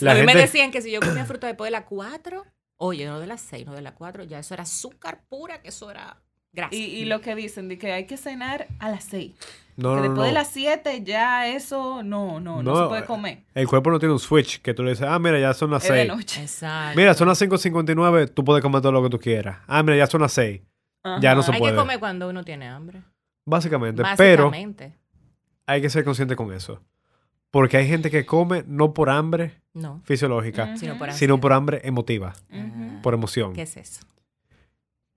[0.00, 2.44] La a mí me gente- decían que si yo comía fruta después de las 4,
[2.82, 5.68] oye, no de las 6, no de las 4, ya eso era azúcar pura, que
[5.68, 6.16] eso era
[6.52, 6.74] grasa.
[6.74, 9.34] Y, y lo que dicen de que hay que cenar a las 6.
[9.76, 10.22] No, que no, después no.
[10.24, 13.44] de las 7 ya eso no, no, no, No, se puede comer.
[13.54, 15.84] El cuerpo no tiene un switch que tú le dices, ah, mira, ya son las
[15.84, 16.08] Es de 6.
[16.08, 16.40] noche.
[16.42, 16.96] Exacto.
[16.98, 19.58] Mira, son las 5.59, tú puedes comer todo lo que tú quieras.
[19.66, 20.60] Ah, mira, ya son las 6.
[21.20, 21.72] Ya no se Hay puede.
[21.72, 23.02] que comer cuando uno tiene hambre.
[23.46, 24.02] Básicamente.
[24.16, 24.94] Pero Básicamente.
[25.66, 26.82] hay que ser consciente con eso.
[27.50, 31.40] Porque hay gente que come no por hambre No, fisiológica, sino por sino ansiedad.
[31.40, 32.34] por hambre emotiva,
[33.02, 33.52] por emoción.
[33.54, 34.02] ¿Qué es eso?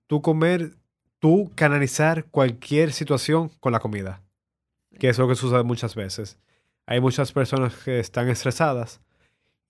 [0.07, 0.75] Tú comer,
[1.19, 4.21] tú canalizar cualquier situación con la comida.
[4.99, 6.37] Que es lo que sucede muchas veces.
[6.85, 9.01] Hay muchas personas que están estresadas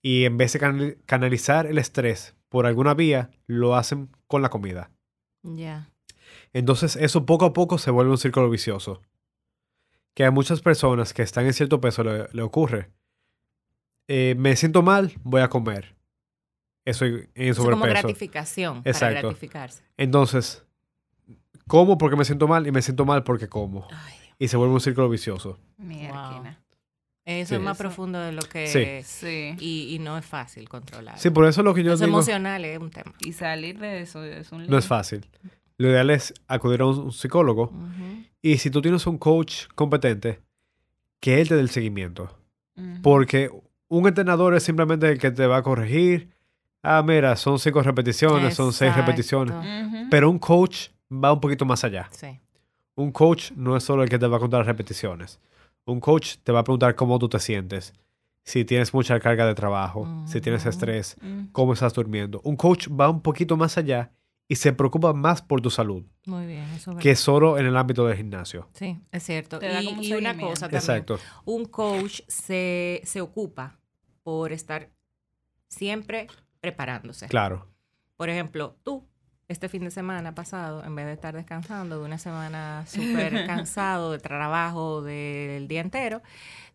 [0.02, 4.48] y en vez de canali- canalizar el estrés por alguna vía, lo hacen con la
[4.50, 4.90] comida.
[5.42, 5.88] Ya.
[6.52, 9.00] Entonces eso poco a poco se vuelve un círculo vicioso.
[10.14, 12.90] Que a muchas personas que están en cierto peso le, le ocurre.
[14.08, 15.94] Eh, me siento mal, voy a comer.
[16.84, 17.90] Eso en en Eso es como sobrepeso.
[18.08, 18.82] gratificación.
[18.82, 19.20] Para Exacto.
[19.28, 19.82] gratificarse.
[19.96, 20.64] Entonces,
[21.66, 23.88] como porque me siento mal y me siento mal porque como.
[23.90, 24.14] Ay.
[24.38, 25.58] Y se vuelve un círculo vicioso.
[25.78, 26.60] Mierda.
[27.24, 27.54] Eso Sí.
[27.54, 28.66] es más Eso- profundo de lo que...
[28.66, 29.02] Sí.
[29.08, 29.56] Sí.
[29.58, 31.18] Y, y no es fácil controlar.
[31.18, 33.14] Sí, por eso lo que yo Eso digo emocional es un tema.
[33.20, 35.24] Y salir de eso es un no es fácil.
[35.78, 37.72] Lo ideal es acudir a un, psicólogo
[38.40, 40.40] y si tú tienes un coach competente,
[41.20, 42.38] que él te dé el seguimiento.
[43.02, 43.50] Porque
[43.88, 46.30] un entrenador es simplemente el que te va a corregir.
[46.82, 49.54] Ah, mira, son cinco repeticiones, son seis repeticiones.
[50.10, 52.08] Pero un coach va un poquito más allá.
[52.10, 52.38] Sí.
[52.96, 55.40] Un coach no es solo el que te va a contar repeticiones.
[55.84, 57.92] Un coach te va a preguntar cómo tú te sientes,
[58.44, 61.16] si tienes mucha carga de trabajo, si tienes estrés,
[61.52, 62.40] cómo estás durmiendo.
[62.44, 64.12] Un coach va un poquito más allá
[64.48, 67.20] y se preocupa más por tu salud Muy bien, eso es que verdad.
[67.22, 68.68] solo en el ámbito del gimnasio.
[68.74, 69.58] Sí, es cierto.
[69.58, 70.80] Te da Y, como un y una cosa también.
[70.80, 71.18] Exacto.
[71.46, 73.78] un coach se, se ocupa
[74.22, 74.90] por estar
[75.68, 76.26] siempre
[76.60, 77.26] preparándose.
[77.28, 77.68] Claro.
[78.16, 79.06] Por ejemplo, tú,
[79.48, 84.12] este fin de semana pasado, en vez de estar descansando de una semana súper cansado
[84.12, 86.22] de trabajo del día entero,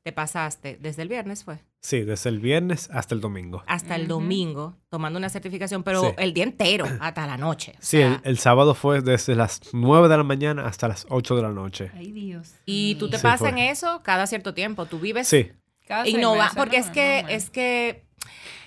[0.04, 3.63] te pasaste desde el viernes, fue, Sí, desde el viernes hasta el domingo.
[3.65, 6.08] hasta el domingo, tomando una certificación, pero Sí.
[6.18, 7.74] el día entero, hasta la noche.
[7.78, 11.06] o Sí, sea, el, el sábado fue desde las 9 de la mañana hasta las
[11.10, 11.92] 8 de la noche.
[11.96, 12.54] Ay, Dios.
[12.65, 13.50] y tú te Sí, pasas fue.
[13.50, 14.86] en eso cada cierto tiempo.
[14.88, 15.52] Tú vives Sí,
[15.88, 16.86] Cada innova, meses, porque ¿no?
[16.86, 18.06] es que es que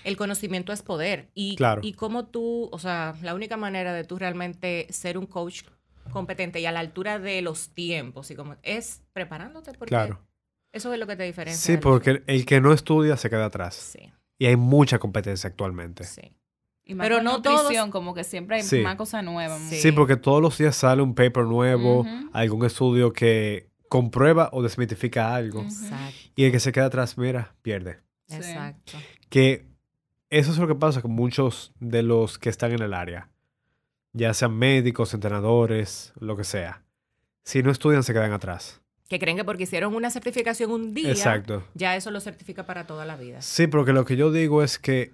[0.05, 1.81] el conocimiento es poder y Claro.
[1.85, 5.63] y como tú, o sea, la única manera de tú realmente ser un coach
[6.13, 10.19] competente y a la altura de los tiempos y como es preparándote porque claro.
[10.73, 11.75] Eso es lo que te diferencia.
[11.77, 13.75] Sí, porque el, el que no estudia se queda atrás.
[13.75, 16.05] sí, Y hay mucha competencia actualmente.
[16.05, 16.33] sí.
[16.85, 18.81] Y más Pero no nutrición, todos- como que siempre hay Sí.
[18.81, 19.61] más cosas nuevas.
[19.71, 19.77] Sí.
[19.81, 19.93] Sí.
[19.93, 25.63] porque todos los días sale un paper nuevo, algún estudio que comprueba o desmitifica algo.
[25.63, 26.17] Exacto.
[26.35, 28.01] Y el que se queda atrás, mira, pierde.
[28.27, 28.35] Sí.
[28.37, 28.93] Exacto.
[29.29, 29.65] Que
[30.29, 33.31] eso es lo que pasa con muchos de los que están en el área.
[34.13, 36.83] Ya sean médicos, entrenadores, lo que sea.
[37.45, 38.82] Si no estudian, se quedan atrás.
[39.13, 41.63] Que creen que porque hicieron una certificación un día, Exacto.
[41.75, 43.43] ya eso lo certifica para toda la vida.
[43.43, 45.13] Sí, porque lo que yo digo es que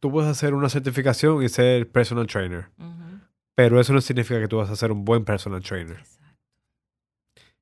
[0.00, 2.70] tú puedes hacer una certificación y ser personal trainer.
[3.54, 5.98] Pero eso no significa que tú vas a ser un buen personal trainer.
[5.98, 6.38] Exacto.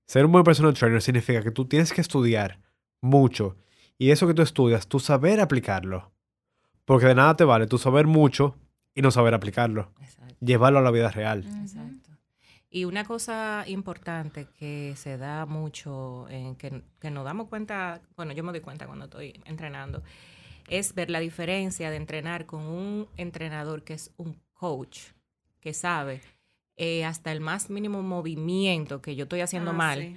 [0.06, 2.60] Ser un buen personal trainer significa que tú tienes que estudiar
[3.00, 3.56] mucho.
[3.98, 6.12] Y eso que tú estudias, tú saber aplicarlo.
[6.84, 8.56] Porque de nada te vale tú saber mucho
[8.94, 9.90] y no saber aplicarlo.
[10.00, 10.36] Exacto.
[10.38, 11.44] Llevarlo a la vida real.
[11.60, 12.11] Exacto.
[12.74, 18.32] Y una cosa importante que se da mucho, en que, que nos damos cuenta, bueno,
[18.32, 20.02] yo me doy cuenta cuando estoy entrenando,
[20.68, 25.00] es ver la diferencia de entrenar con un entrenador que es un coach,
[25.60, 26.22] que sabe
[26.76, 30.16] eh, hasta el más mínimo movimiento que yo estoy haciendo Ah, mal, sí.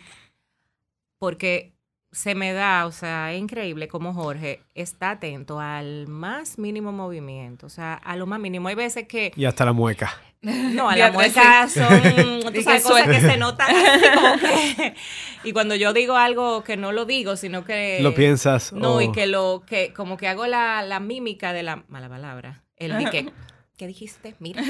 [1.17, 1.73] porque
[2.11, 7.65] se me da, o sea, es increíble como Jorge está atento al más mínimo movimiento,
[7.65, 8.69] o sea, a lo más mínimo.
[8.69, 10.13] Hay veces que Y hasta la mueca.
[10.45, 14.95] No, a la mueca son tú que sabes, cosas que se notan así como que-
[15.43, 17.99] Y cuando yo digo algo que no lo digo, sino que...
[18.01, 18.73] lo piensas.
[18.73, 22.09] No, oh, y que lo que como que hago la, la mímica de la mala
[22.09, 22.63] palabra.
[22.77, 23.31] El de que,
[23.77, 24.33] ¿qué dijiste?
[24.39, 24.63] Mira.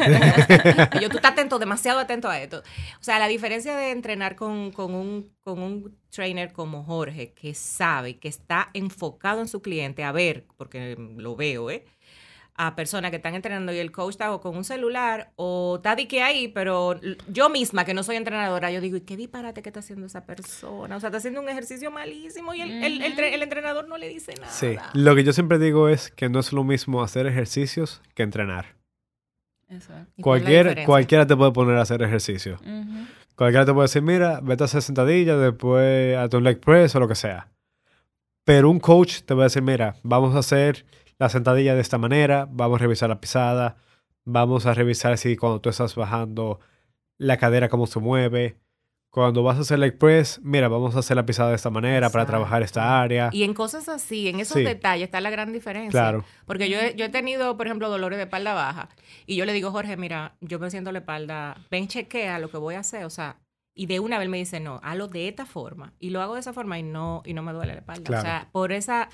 [0.93, 2.61] Y yo, tú estás atento, demasiado atento a esto.
[2.99, 7.53] O sea, la diferencia de entrenar con, con un, con un trainer como Jorge, que
[7.53, 11.85] sabe, que está enfocado en su cliente, a ver, porque lo veo, ¿eh?
[12.57, 15.93] A personas que están entrenando y el coach está o con un celular o está
[15.97, 19.61] de que ahí, pero yo misma, que no soy entrenadora, yo digo, ¿y qué disparate
[19.61, 20.95] que está haciendo esa persona?
[20.95, 23.97] O sea, está haciendo un ejercicio malísimo y el, el- el tre- el entrenador no
[23.97, 24.49] le dice nada.
[24.53, 24.77] Sí.
[24.93, 28.75] Lo que yo siempre digo es que no es lo mismo hacer ejercicios que entrenar.
[29.69, 30.13] Exacto.
[30.15, 32.57] ¿Y cuál es la Cualquier, cualquiera te puede poner a hacer ejercicio.
[33.35, 37.01] Cualquiera te puede decir, mira, vete a hacer sentadillas, después a tu leg press o
[37.01, 37.49] lo que sea.
[38.45, 40.85] Pero un coach te va a decir, mira, vamos a hacer
[41.19, 43.77] la sentadilla de esta manera, vamos a revisar la pisada,
[44.23, 46.59] vamos a revisar si cuando tú estás bajando
[47.17, 48.57] la cadera cómo se mueve.
[49.09, 52.09] Cuando vas a hacer leg press, mira, vamos a hacer la pisada de esta manera
[52.09, 53.29] para trabajar esta área.
[53.31, 54.63] Y en cosas así, en esos Sí.
[54.65, 55.89] detalles está la gran diferencia.
[55.91, 56.25] Claro.
[56.45, 58.89] Porque yo he, yo he tenido, por ejemplo, dolores de espalda baja.
[59.25, 62.57] Y yo le digo, Jorge, mira, yo me siento la espalda, ven, chequea lo que
[62.57, 63.05] voy a hacer.
[63.05, 63.37] O sea,
[63.73, 65.93] y de una vez me dice, no, hazlo de esta forma.
[65.97, 68.03] Y lo hago de esa forma y no, y no me duele la espalda.
[68.03, 68.21] Claro.
[68.21, 69.07] O sea, por esa,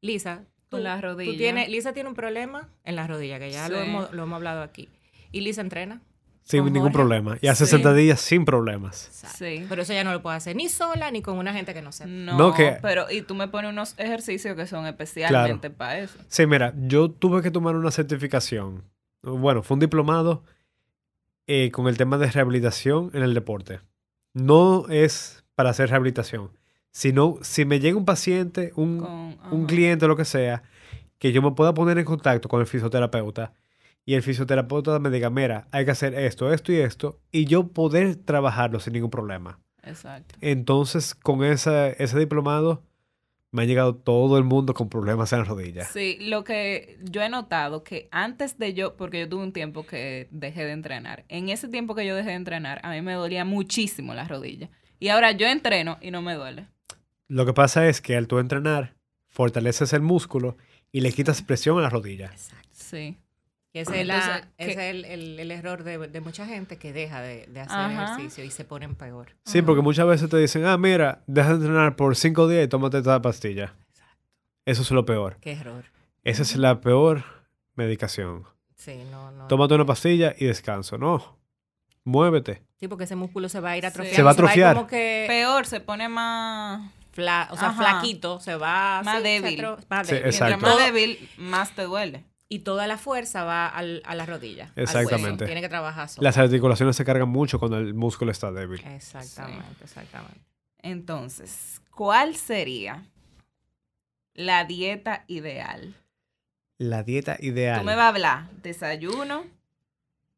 [0.00, 1.36] Lisa, tú, Con la tú rodilla.
[1.36, 4.62] tienes, Lisa tiene un problema en la rodilla, que ya lo, hemos, lo hemos hablado
[4.62, 4.88] aquí.
[5.32, 6.00] Y Lisa entrena.
[6.42, 6.94] Sin ningún Jorge.
[6.94, 7.38] problema.
[7.42, 7.72] Y hace Sí.
[7.72, 9.06] sentadillas sin problemas.
[9.08, 9.36] Exacto.
[9.38, 9.66] Sí.
[9.68, 11.92] Pero eso ya no lo puedo hacer ni sola ni con una gente que no
[11.92, 12.08] sepa.
[12.10, 16.18] No, No, que- pero y tú me pones unos ejercicios que son especialmente para eso.
[16.28, 18.82] Sí, mira, yo tuve que tomar una certificación.
[19.22, 20.42] Bueno, fue un diplomado
[21.46, 23.80] eh, con el tema de rehabilitación en el deporte.
[24.34, 26.50] No es para hacer rehabilitación,
[26.90, 30.62] sino si me llega un paciente, un, Con, un cliente o lo que sea,
[31.18, 33.52] que yo me pueda poner en contacto con el fisioterapeuta
[34.04, 37.68] y el fisioterapeuta me diga, mira, hay que hacer esto, esto y esto, y yo
[37.68, 39.60] poder trabajarlo sin ningún problema.
[39.82, 40.34] Exacto.
[40.40, 42.82] Entonces, con ese, ese diplomado,
[43.52, 45.84] me ha llegado todo el mundo con problemas en la rodilla.
[45.84, 49.84] Sí, lo que yo he notado que antes de yo, porque yo tuve un tiempo
[49.84, 53.14] que dejé de entrenar, en ese tiempo que yo dejé de entrenar, a mí me
[53.14, 54.70] dolía muchísimo la rodilla.
[54.98, 56.66] Y ahora yo entreno y no me duele.
[57.30, 58.94] Lo que pasa es que al tú entrenar,
[59.28, 60.56] fortaleces el músculo
[60.92, 62.32] y le quitas presión a la rodilla.
[62.72, 63.16] Sí.
[63.72, 64.88] Que ese es, la- Entonces, ese ¿qué?
[64.90, 68.14] es el, el- el error de, de mucha gente que deja de, de hacer Ajá.
[68.14, 69.28] ejercicio y se ponen peor.
[69.44, 72.68] Sí, porque muchas veces te dicen, ah, mira, deja de entrenar por cinco días y
[72.68, 73.74] tómate esta pastilla.
[74.66, 75.36] Eso es lo peor.
[75.40, 75.84] Qué error.
[76.24, 77.22] Esa es la peor
[77.76, 78.44] medicación.
[78.74, 79.46] Sí, no, no.
[79.46, 80.98] Tómate una pastilla y descanso.
[80.98, 81.38] No.
[82.04, 82.62] Muévete.
[82.80, 83.86] Sí, porque ese músculo se va a ir Sí.
[83.86, 84.16] atrofiando.
[84.16, 84.74] Se va a ir atrofiar.
[84.74, 86.90] como que Peor, se pone más...
[87.20, 87.78] fla- o sea, Ajá.
[88.00, 89.62] flaquito, se va Más sí, débil.
[89.88, 90.26] más Sí, débil.
[90.28, 90.56] exacto.
[90.56, 92.24] Mientras más débil, más te duele.
[92.48, 94.64] Y toda la fuerza va al- a la rodilla.
[94.64, 94.98] al hueso.
[94.98, 95.44] Exactamente.
[95.46, 96.24] Tiene que trabajar solo.
[96.24, 98.80] Las articulaciones se cargan mucho cuando el músculo está débil.
[98.86, 100.40] Exactamente, exactamente.
[100.82, 103.04] Entonces, ¿cuál sería
[104.34, 105.94] la dieta ideal?
[106.78, 107.78] La dieta ideal.
[107.80, 109.44] Tú me vas a hablar desayuno,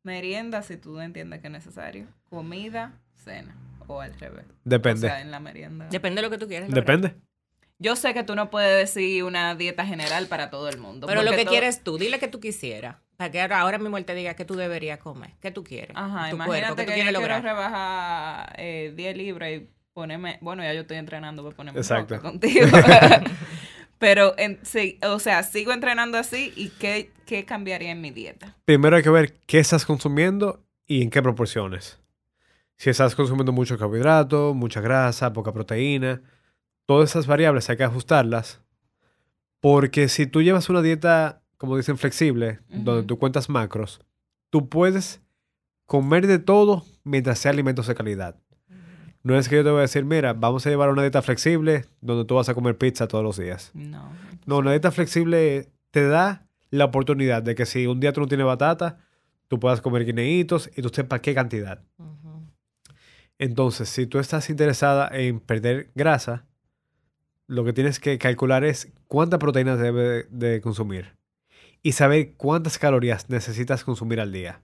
[0.03, 3.55] merienda, si tú entiendes que es necesario, comida, cena,
[3.94, 4.44] o al revés.
[4.64, 5.07] Depende.
[5.07, 5.88] O sea, en la merienda.
[5.90, 6.68] Depende de lo que tú quieras.
[6.70, 7.14] Depende.
[7.78, 11.07] Yo sé que tú no puedes decir una dieta general para todo el mundo.
[11.09, 12.96] Pero lo que todo- quieres tú, dile que tú quisieras.
[13.16, 15.31] Para que ahora, mismo él te diga que tú deberías comer.
[15.40, 15.96] ¿Qué tú quieres?
[15.96, 17.42] Ajá, tu imagínate cuerpo, ¿qué tú que quieres yo quiero lograr?
[17.42, 20.38] rebajar eh, 10 libras y ponerme...
[20.40, 22.16] Bueno, ya yo estoy entrenando para ponerme Exacto.
[22.16, 22.66] roca contigo.
[23.98, 28.57] Pero, en, sí, o sea, sigo entrenando así y ¿qué, qué cambiaría en mi dieta?
[28.64, 32.00] Primero hay que ver qué estás consumiendo y en qué proporciones.
[32.83, 36.21] Si estás consumiendo mucho carbohidrato, mucha grasa, poca proteína,
[36.85, 38.61] todas esas variables hay que ajustarlas.
[39.61, 44.01] Porque si tú llevas una dieta, como dicen, flexible, donde tú cuentas macros,
[44.51, 45.23] tú puedes
[45.87, 48.40] comer de todo mientras sea alimentos de calidad.
[49.23, 51.85] No es que yo te voy a decir, mira, vamos a llevar una dieta flexible
[52.01, 53.71] donde tú vas a comer pizza todos los días.
[53.75, 54.11] No.
[54.45, 58.27] No, una dieta flexible te da la oportunidad de que si un día tú no
[58.27, 58.99] tienes batata,
[59.47, 61.81] tú puedas comer guineitos y tú sepas qué cantidad.
[63.42, 66.46] Entonces, si tú estás interesada en perder grasa,
[67.48, 71.16] lo que tienes que calcular es cuánta proteína debe de consumir
[71.83, 74.62] y saber cuántas calorías necesitas consumir al día.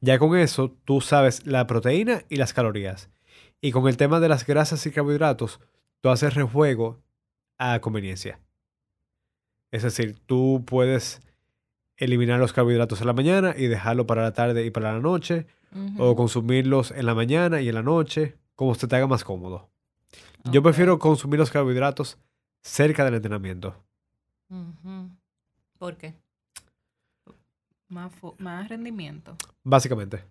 [0.00, 3.10] Ya con eso, tú sabes la proteína y las calorías.
[3.60, 5.58] Y con el tema de las grasas y carbohidratos,
[6.02, 7.02] tú haces rejuego
[7.58, 8.38] a conveniencia.
[9.72, 11.20] Es decir, tú puedes
[11.96, 15.48] eliminar los carbohidratos en la mañana y dejarlo para la tarde y para la noche,
[15.98, 19.68] o consumirlos en la mañana y en la noche, como se te haga más cómodo.
[20.44, 22.18] Yo prefiero consumir los carbohidratos
[22.62, 23.74] cerca del entrenamiento.
[25.78, 26.14] ¿Por qué?
[27.88, 29.36] Más, más rendimiento.
[29.62, 30.24] Básicamente.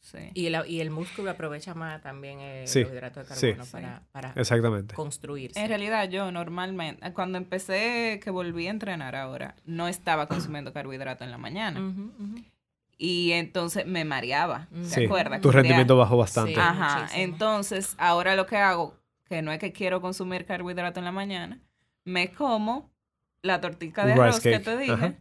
[0.00, 0.18] Sí.
[0.34, 3.70] Y el, y el músculo aprovecha más también el Sí, hidrato de carbono Sí.
[3.72, 4.94] para, para Exactamente.
[4.94, 5.60] construirse.
[5.60, 11.24] En realidad yo normalmente, cuando empecé que volví a entrenar ahora, no estaba consumiendo carbohidrato
[11.24, 11.80] en la mañana.
[11.80, 12.12] Ujú.
[12.98, 14.66] Y entonces me mareaba.
[14.72, 15.40] ¿Te Sí, acuerdas?
[15.40, 16.54] tu rendimiento bajó bastante.
[16.54, 16.60] Sí.
[16.60, 17.00] Ajá.
[17.02, 17.22] Muchísimo.
[17.24, 21.60] Entonces, ahora lo que hago, que no es que quiero consumir carbohidrato en la mañana,
[22.04, 22.90] me como
[23.42, 24.92] la tortica de arroz que te dije.
[24.92, 25.14] Ajá.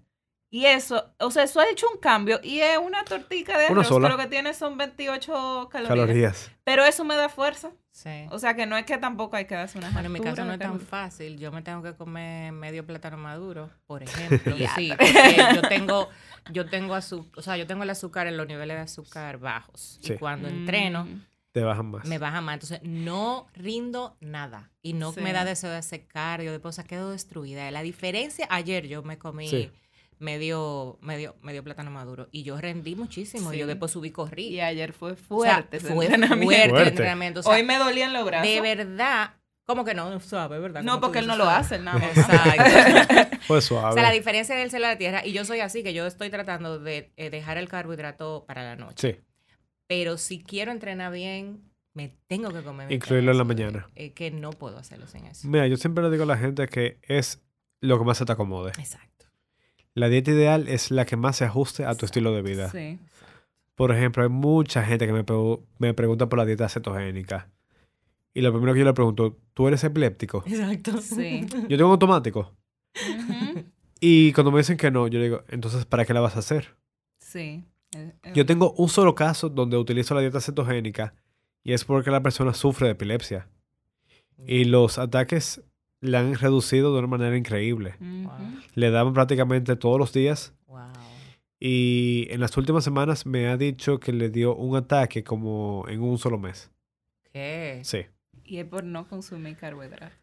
[0.57, 2.39] Y eso, o sea, eso ha hecho un cambio.
[2.41, 4.07] Y es una tortica de arroz sola.
[4.07, 5.89] que lo que tiene son 28 calorías.
[6.07, 6.51] Calorías.
[6.63, 7.69] Pero eso me da fuerza.
[7.91, 8.25] Sí.
[8.31, 10.45] O sea, que no es que tampoco hay que darse una Bueno, en mi caso
[10.45, 11.37] no es tan fácil.
[11.37, 14.55] Yo me tengo que comer medio plátano maduro, por ejemplo.
[14.75, 16.09] Sí, porque yo tengo,
[16.51, 19.99] yo tengo azúcar, o sea, yo tengo el azúcar en los niveles de azúcar bajos.
[20.01, 20.13] Sí.
[20.13, 21.21] Y cuando entreno, Mm.
[21.51, 22.05] Te bajan más.
[22.05, 22.53] me baja más.
[22.55, 24.69] Entonces, no rindo nada.
[24.83, 25.21] Y no Sí.
[25.21, 27.69] me da deseo de hacer cardio, de cosas, quedo destruida.
[27.71, 29.71] La diferencia, ayer yo me comí Sí.
[30.19, 32.27] Medio, medio, medio plátano maduro.
[32.31, 33.53] Y yo rendí muchísimo.
[33.53, 34.47] Y yo después subí corrí.
[34.47, 35.77] Y ayer fue O sea, fuerte.
[35.77, 36.45] ese fue entrenamiento.
[36.45, 36.89] fuerte el Fuerte.
[36.89, 37.39] entrenamiento.
[37.39, 38.47] O sea, Hoy me dolían los brazos.
[38.47, 39.33] de verdad,
[39.65, 40.09] ¿cómo que no?
[40.09, 40.81] No sabe, ¿verdad?
[40.83, 42.17] No, Como porque él no lo hace, nada más.
[42.17, 43.37] Exacto.
[43.47, 43.93] Fue o suave.
[43.93, 46.29] sea, la diferencia del cielo a la tierra, y yo soy así, que yo estoy
[46.29, 49.13] tratando de eh, dejar el carbohidrato para la noche.
[49.13, 49.55] Sí.
[49.87, 51.61] Pero si quiero entrenar bien,
[51.93, 52.91] me tengo que comer.
[52.91, 53.89] Incluirlo en la mañana.
[53.95, 55.47] eh, que no puedo hacerlo sin eso.
[55.47, 57.41] Mira, yo siempre le digo a la gente que es
[57.79, 58.71] lo que más se te acomode.
[58.77, 59.06] Exacto.
[59.97, 62.69] La dieta ideal es la que más se ajuste a tu estilo de vida.
[62.69, 62.99] Sí.
[63.73, 65.25] Por ejemplo, hay mucha gente que me,
[65.79, 67.49] me pregunta por la dieta cetogénica.
[68.31, 70.43] Y lo primero que yo le pregunto, ¿tú eres epiléptico?
[70.45, 71.01] Exacto.
[71.01, 71.47] Sí.
[71.67, 72.53] Yo tengo automático.
[73.99, 76.75] Y cuando me dicen que no, yo digo, entonces, ¿para qué la vas a hacer?
[77.17, 77.65] Sí.
[78.35, 81.15] Yo tengo un solo caso donde utilizo la dieta cetogénica
[81.63, 83.49] y es porque la persona sufre de epilepsia.
[84.45, 85.63] Y los ataques
[86.01, 87.95] la han reducido de una manera increíble.
[88.75, 90.79] Le daban prácticamente todos los días Wow.
[91.59, 96.01] y en las últimas semanas me ha dicho que le dio un ataque como en
[96.01, 96.69] un solo mes.
[97.33, 97.81] ¿Qué?
[97.83, 98.05] Sí.
[98.45, 100.17] Y es por no consumir carbohidratos.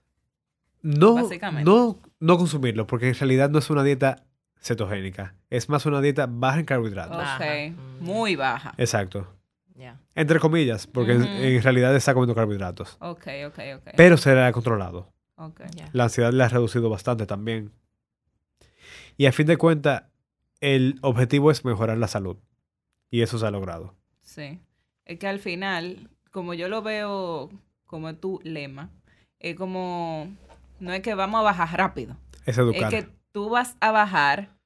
[0.83, 1.65] No, Básicamente.
[1.71, 4.25] no, no consumirlo, porque en realidad no es una dieta
[4.61, 5.35] cetogénica.
[5.51, 7.17] Es más una dieta baja en carbohidratos.
[7.17, 7.75] Ok.
[8.01, 8.05] Mm.
[8.05, 8.75] Muy baja.
[8.77, 9.27] Exacto.
[10.15, 12.97] Entre comillas, porque en- realidad está comiendo carbohidratos.
[13.01, 13.89] Ok, ok, ok.
[13.97, 15.13] Pero se le ha controlado.
[15.37, 15.63] Ok.
[15.75, 15.89] Ya.
[15.93, 17.73] La ansiedad le ha reducido bastante también.
[19.17, 20.05] Y a fin de cuentas,
[20.61, 22.37] el objetivo es mejorar la salud.
[23.11, 23.95] Y eso se ha logrado.
[24.23, 24.61] Sí.
[25.05, 27.51] Es que al final, como yo lo veo
[27.85, 28.91] como tu lema,
[29.39, 30.35] es como,
[30.81, 32.17] no es que vamos a bajar rápido.
[32.47, 32.93] Es educar.
[32.93, 34.57] Es que tú vas a bajar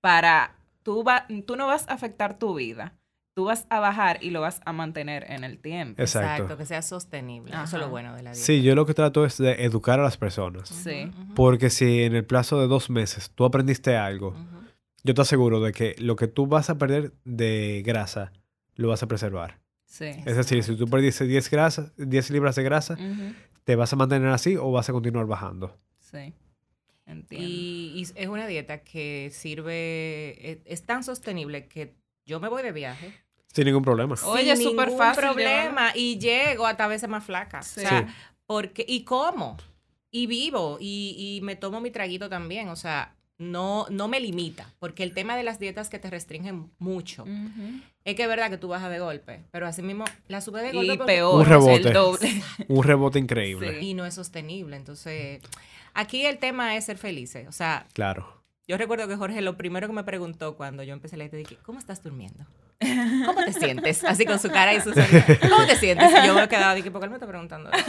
[0.00, 2.94] para, tú, va, tú no vas a afectar tu vida.
[3.40, 6.02] Tú vas a bajar y lo vas a mantener en el tiempo.
[6.02, 6.58] Exacto.
[6.58, 7.54] que sea sostenible.
[7.54, 8.44] Eso es lo bueno de la dieta.
[8.44, 10.68] Sí, yo lo que trato es de educar a las personas.
[10.68, 11.10] Sí.
[11.34, 14.36] Porque si en el plazo de dos meses tú aprendiste algo,
[15.04, 18.30] yo te aseguro de que lo que tú vas a perder de grasa,
[18.74, 19.58] lo vas a preservar.
[19.86, 20.10] Sí.
[20.26, 22.98] Es decir, si tú perdiste 10, grasa, 10 libras de grasa.
[23.64, 25.78] ¿te vas a mantener así o vas a continuar bajando?
[25.98, 26.34] Sí.
[27.06, 27.48] Entiendo.
[27.48, 31.94] Y, y es una dieta que sirve, es, es tan sostenible que
[32.30, 33.12] yo me voy de viaje.
[33.52, 34.14] Sin ningún problema.
[34.26, 37.62] Oye, sin súper ningún fácil problema y llego hasta a veces más flaca.
[37.62, 37.80] Sí.
[37.80, 38.14] O sea,
[38.46, 39.56] porque, y como,
[40.10, 42.68] y vivo, y, y me tomo mi traguito también.
[42.68, 46.70] O sea, no, no me limita, porque el tema de las dietas que te restringen
[46.78, 47.24] mucho,
[48.04, 50.72] es que es verdad que tú bajas de golpe, pero así mismo la subes de
[50.72, 51.88] golpe Y porque- peor, Un rebote.
[51.88, 52.42] el doble.
[52.68, 53.80] Un rebote increíble.
[53.80, 53.86] Sí.
[53.88, 54.76] y no es sostenible.
[54.76, 55.40] Entonces,
[55.94, 57.48] aquí el tema es ser felices.
[57.48, 58.42] O sea, Claro.
[58.68, 61.56] Yo recuerdo que Jorge lo primero que me preguntó cuando yo empecé la dieta, dije,
[61.64, 62.44] ¿cómo estás durmiendo?
[63.26, 64.02] ¿Cómo te sientes?
[64.04, 65.38] Así con su cara y su sonrisa.
[65.48, 66.10] ¿Cómo te sientes?
[66.10, 67.84] Y yo me quedaba, dije, ¿por qué él me está preguntando eso?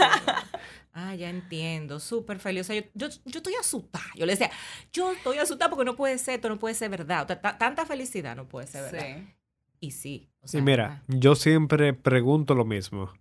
[0.93, 2.61] Ah, ya entiendo, súper feliz.
[2.61, 4.03] O sea, yo, yo, yo estoy asustada.
[4.15, 4.51] Yo le decía,
[4.91, 7.23] yo estoy asustada porque no puede ser, esto no puede ser verdad.
[7.23, 9.17] O sea, ta- tanta felicidad no puede ser verdad.
[9.17, 9.33] Sí.
[9.79, 10.29] Y sí.
[10.41, 13.11] O Y mira, ah, yo siempre pregunto lo mismo.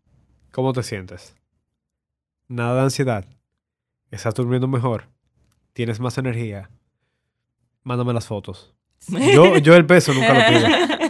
[0.51, 1.37] ¿Cómo te sientes?
[2.49, 3.25] Nada de ansiedad.
[4.11, 5.05] ¿Estás durmiendo mejor?
[5.73, 6.69] ¿Tienes más energía?
[7.85, 8.75] Mándame las fotos.
[9.09, 11.09] Yo, yo el peso nunca lo pido.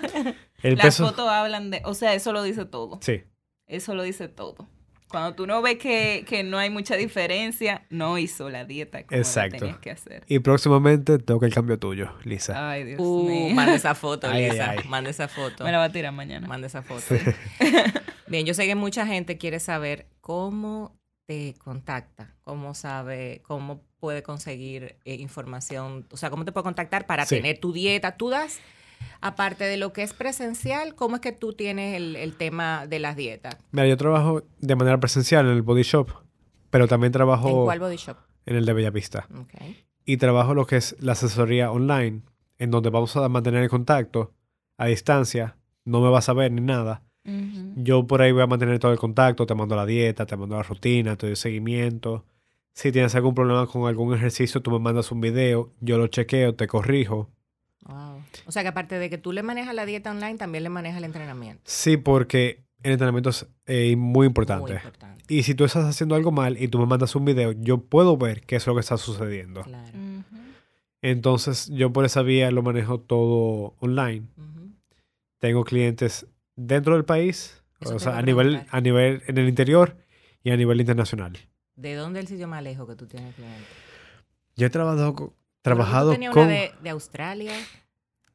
[0.63, 1.07] El Las peso.
[1.07, 2.99] fotos hablan de, o sea, eso lo dice todo.
[3.03, 3.23] Sí.
[3.67, 4.69] Eso lo dice todo.
[5.09, 9.19] Cuando tú no ves que, que no hay mucha diferencia, no hizo la dieta como
[9.19, 9.55] Exacto.
[9.57, 10.25] la tenías que hacer.
[10.29, 12.71] Y próximamente toca el cambio tuyo, Lisa.
[12.71, 13.55] Ay, Dios Uh, mío.
[13.55, 14.71] manda esa foto, Ay, Lisa.
[14.71, 14.79] ay.
[14.89, 15.65] Manda esa foto.
[15.65, 16.47] Me la va a tirar mañana.
[16.47, 17.03] Manda esa foto.
[18.29, 20.97] Bien, yo sé que mucha gente quiere saber cómo
[21.27, 27.07] te contacta, cómo sabe, cómo puede conseguir eh, información, o sea, cómo te puede contactar
[27.07, 27.37] para Sí.
[27.37, 28.17] tener tu dieta.
[28.17, 28.61] Tú das,
[29.21, 32.99] aparte de lo que es presencial, ¿cómo es que tú tienes el, el tema de
[32.99, 33.57] las dietas?
[33.73, 36.09] Mira, yo trabajo de manera presencial en el Body Shop,
[36.71, 38.17] pero también trabajo ¿En cuál body shop?
[38.47, 39.29] en el de Bellavista.
[39.39, 39.55] Ok.
[40.05, 42.23] Y trabajo lo que es la asesoría online,
[42.59, 44.33] en donde vamos a mantener el contacto
[44.79, 45.57] a distancia.
[45.85, 47.03] No me vas a ver ni nada.
[47.77, 50.57] Yo por ahí voy a mantener todo el contacto, te mando la dieta, te mando
[50.57, 52.25] la rutina, te doy seguimiento.
[52.73, 56.55] Si tienes algún problema con algún ejercicio, tú me mandas un video, yo lo chequeo,
[56.55, 57.29] te corrijo.
[58.47, 60.99] O sea, que aparte de que tú le manejas la dieta online, también le manejas
[60.99, 61.63] el entrenamiento.
[61.65, 64.73] Sí, porque el entrenamiento es eh, muy importante.
[64.73, 65.25] Muy importante.
[65.29, 68.17] Y si tú estás haciendo algo mal y tú me mandas un video, yo puedo
[68.17, 69.63] ver qué es lo que está sucediendo.
[69.63, 69.99] Claro.
[71.03, 74.27] Entonces, yo por esa vía lo manejo todo online.
[75.39, 76.27] Tengo clientes
[76.57, 78.77] dentro del país, Eso o sea, a nivel, preguntar.
[78.77, 79.97] a nivel en el interior
[80.43, 81.39] y a nivel internacional.
[81.77, 83.67] ¿De dónde es el sitio más lejos que tú tienes clientes?
[84.57, 86.43] Yo he trabajado, ¿Tú trabajado tenías con...
[86.45, 87.55] una de, de Australia?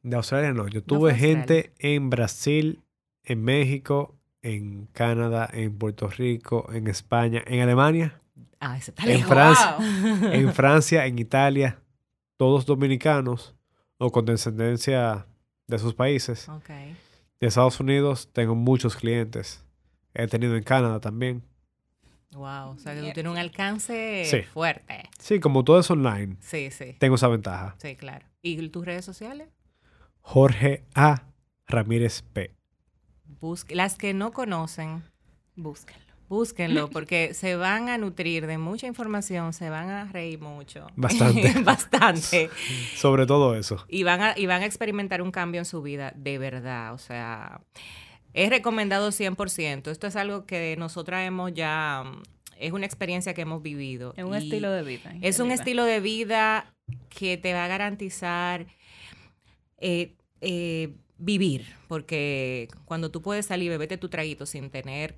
[0.08, 2.80] De Australia no, yo tuve gente en Brasil,
[3.24, 8.20] en México, en Canadá, en Puerto Rico, en España, en Alemania,
[8.60, 9.28] Ah, ese está En lejos.
[9.28, 9.76] Francia.
[9.78, 10.28] Wow.
[10.32, 11.78] en Francia, en Italia,
[12.36, 13.54] todos dominicanos
[13.98, 15.26] o con descendencia
[15.66, 16.48] de sus países.
[16.48, 16.68] Ok.
[17.40, 19.62] De Estados Unidos tengo muchos clientes.
[20.14, 21.42] He tenido en Canadá también.
[22.32, 22.70] Wow.
[22.70, 24.42] O sea, que tú tienes un alcance Sí.
[24.42, 25.08] fuerte.
[25.18, 26.94] Sí, como todo es online, Sí, sí.
[26.98, 27.74] tengo esa ventaja.
[27.78, 28.24] Sí, claro.
[28.42, 29.48] ¿Y tus redes sociales?
[30.28, 31.22] Jorge A.
[31.68, 32.50] Ramírez P.
[33.40, 35.04] Busque, las que no conocen,
[35.54, 36.00] Búscalo.
[36.28, 40.88] búsquenlo porque se van a nutrir de mucha información, se van a reír mucho.
[40.96, 41.54] Bastante.
[41.62, 42.50] Bastante.
[42.96, 43.86] Sobre todo eso.
[43.88, 46.92] Y van, a, y van a experimentar un cambio en su vida de verdad.
[46.92, 47.60] O sea,
[48.34, 49.92] es recomendado 100%.
[49.92, 52.02] Esto es algo que nosotras hemos ya,
[52.58, 54.12] es una experiencia que hemos vivido.
[54.16, 55.14] Es un estilo de vida.
[55.22, 56.74] Es un estilo de vida
[57.10, 58.66] que te va a garantizar
[59.78, 65.16] eh, eh, vivir, porque cuando tú puedes salir, bebete tu traguito sin tener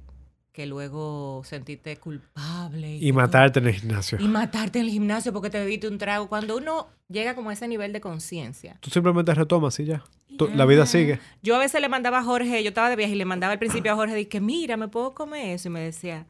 [0.53, 2.97] que luego sentirte culpable.
[2.97, 4.19] Y todo- matarte en el gimnasio.
[4.21, 6.29] Y matarte en el gimnasio porque te bebiste un trago.
[6.29, 8.77] Cuando uno llega como a ese nivel de conciencia.
[8.81, 10.05] Tú simplemente retomas y ya.
[10.37, 11.21] Tú- la vida sigue.
[11.43, 13.59] Yo a veces le mandaba a Jorge, yo estaba de viaje y le mandaba al
[13.61, 15.69] principio a Jorge, dije, mira, ¿me puedo comer eso?
[15.69, 16.27] Y me decía,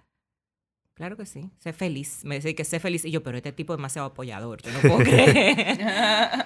[0.98, 2.20] claro que sí, sé feliz.
[2.24, 3.04] Me decía que sé feliz.
[3.06, 5.78] Y yo, pero este tipo es demasiado apoyador, yo no puedo creer.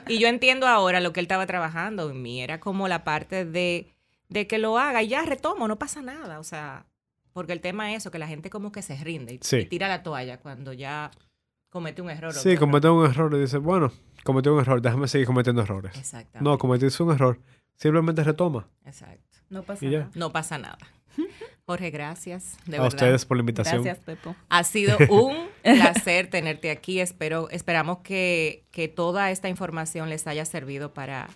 [0.08, 2.40] y yo entiendo ahora lo que él estaba trabajando en mí.
[2.40, 3.92] Era como la parte de,
[4.28, 6.38] de que lo haga y ya retomo, no pasa nada.
[6.38, 6.86] O sea,
[7.32, 9.56] porque el tema es eso, que la gente como que se rinde y, Sí.
[9.56, 11.10] y tira la toalla cuando ya
[11.70, 12.32] comete un error.
[12.34, 13.90] Sí, comete un error y dice, bueno,
[14.24, 15.96] cometí un error, déjame seguir cometiendo errores.
[15.98, 16.44] Exactamente.
[16.48, 17.40] No, cometiste un error,
[17.76, 18.68] simplemente retoma.
[18.84, 19.38] Exacto.
[19.48, 19.98] No pasa Y ya.
[20.00, 20.10] nada.
[20.14, 20.78] No pasa nada.
[21.66, 22.56] Jorge, gracias.
[22.66, 22.88] De a verdad.
[22.88, 23.84] ustedes por la invitación.
[23.84, 24.34] Gracias, Pepo.
[24.48, 27.00] Ha sido un placer tenerte aquí.
[27.00, 31.28] Espero, esperamos que, que toda esta información les haya servido para,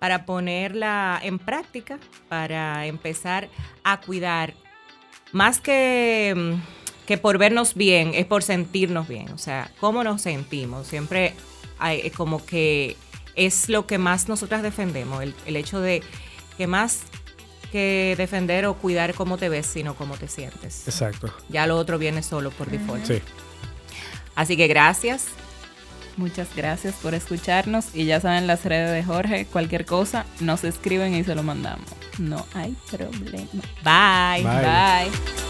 [0.00, 3.48] para ponerla en práctica, para empezar
[3.84, 4.54] a cuidar.
[5.30, 9.30] Más que, mm, que por vernos bien, es por sentirnos bien.
[9.32, 10.88] O sea, cómo nos sentimos.
[10.88, 11.34] Siempre
[11.78, 12.96] hay, es como que
[13.36, 15.22] es lo que más nosotras defendemos.
[15.22, 16.02] El, el hecho de
[16.56, 17.04] que más
[17.70, 20.86] que defender o cuidar cómo te ves, sino cómo te sientes.
[20.86, 21.32] Exacto.
[21.48, 23.04] Ya lo otro viene solo por default.
[23.06, 23.22] Sí.
[24.34, 25.26] Así que gracias.
[26.16, 31.14] Muchas gracias por escucharnos y ya saben las redes de Jorge, cualquier cosa, nos escriben
[31.14, 31.84] y se lo mandamos.
[32.18, 33.46] No hay problema.
[33.84, 34.42] Bye.
[34.42, 35.10] Bye.
[35.10, 35.46] Bye.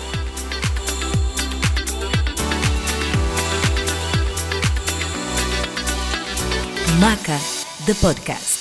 [6.99, 7.39] Maca,
[7.85, 8.56] the podcast.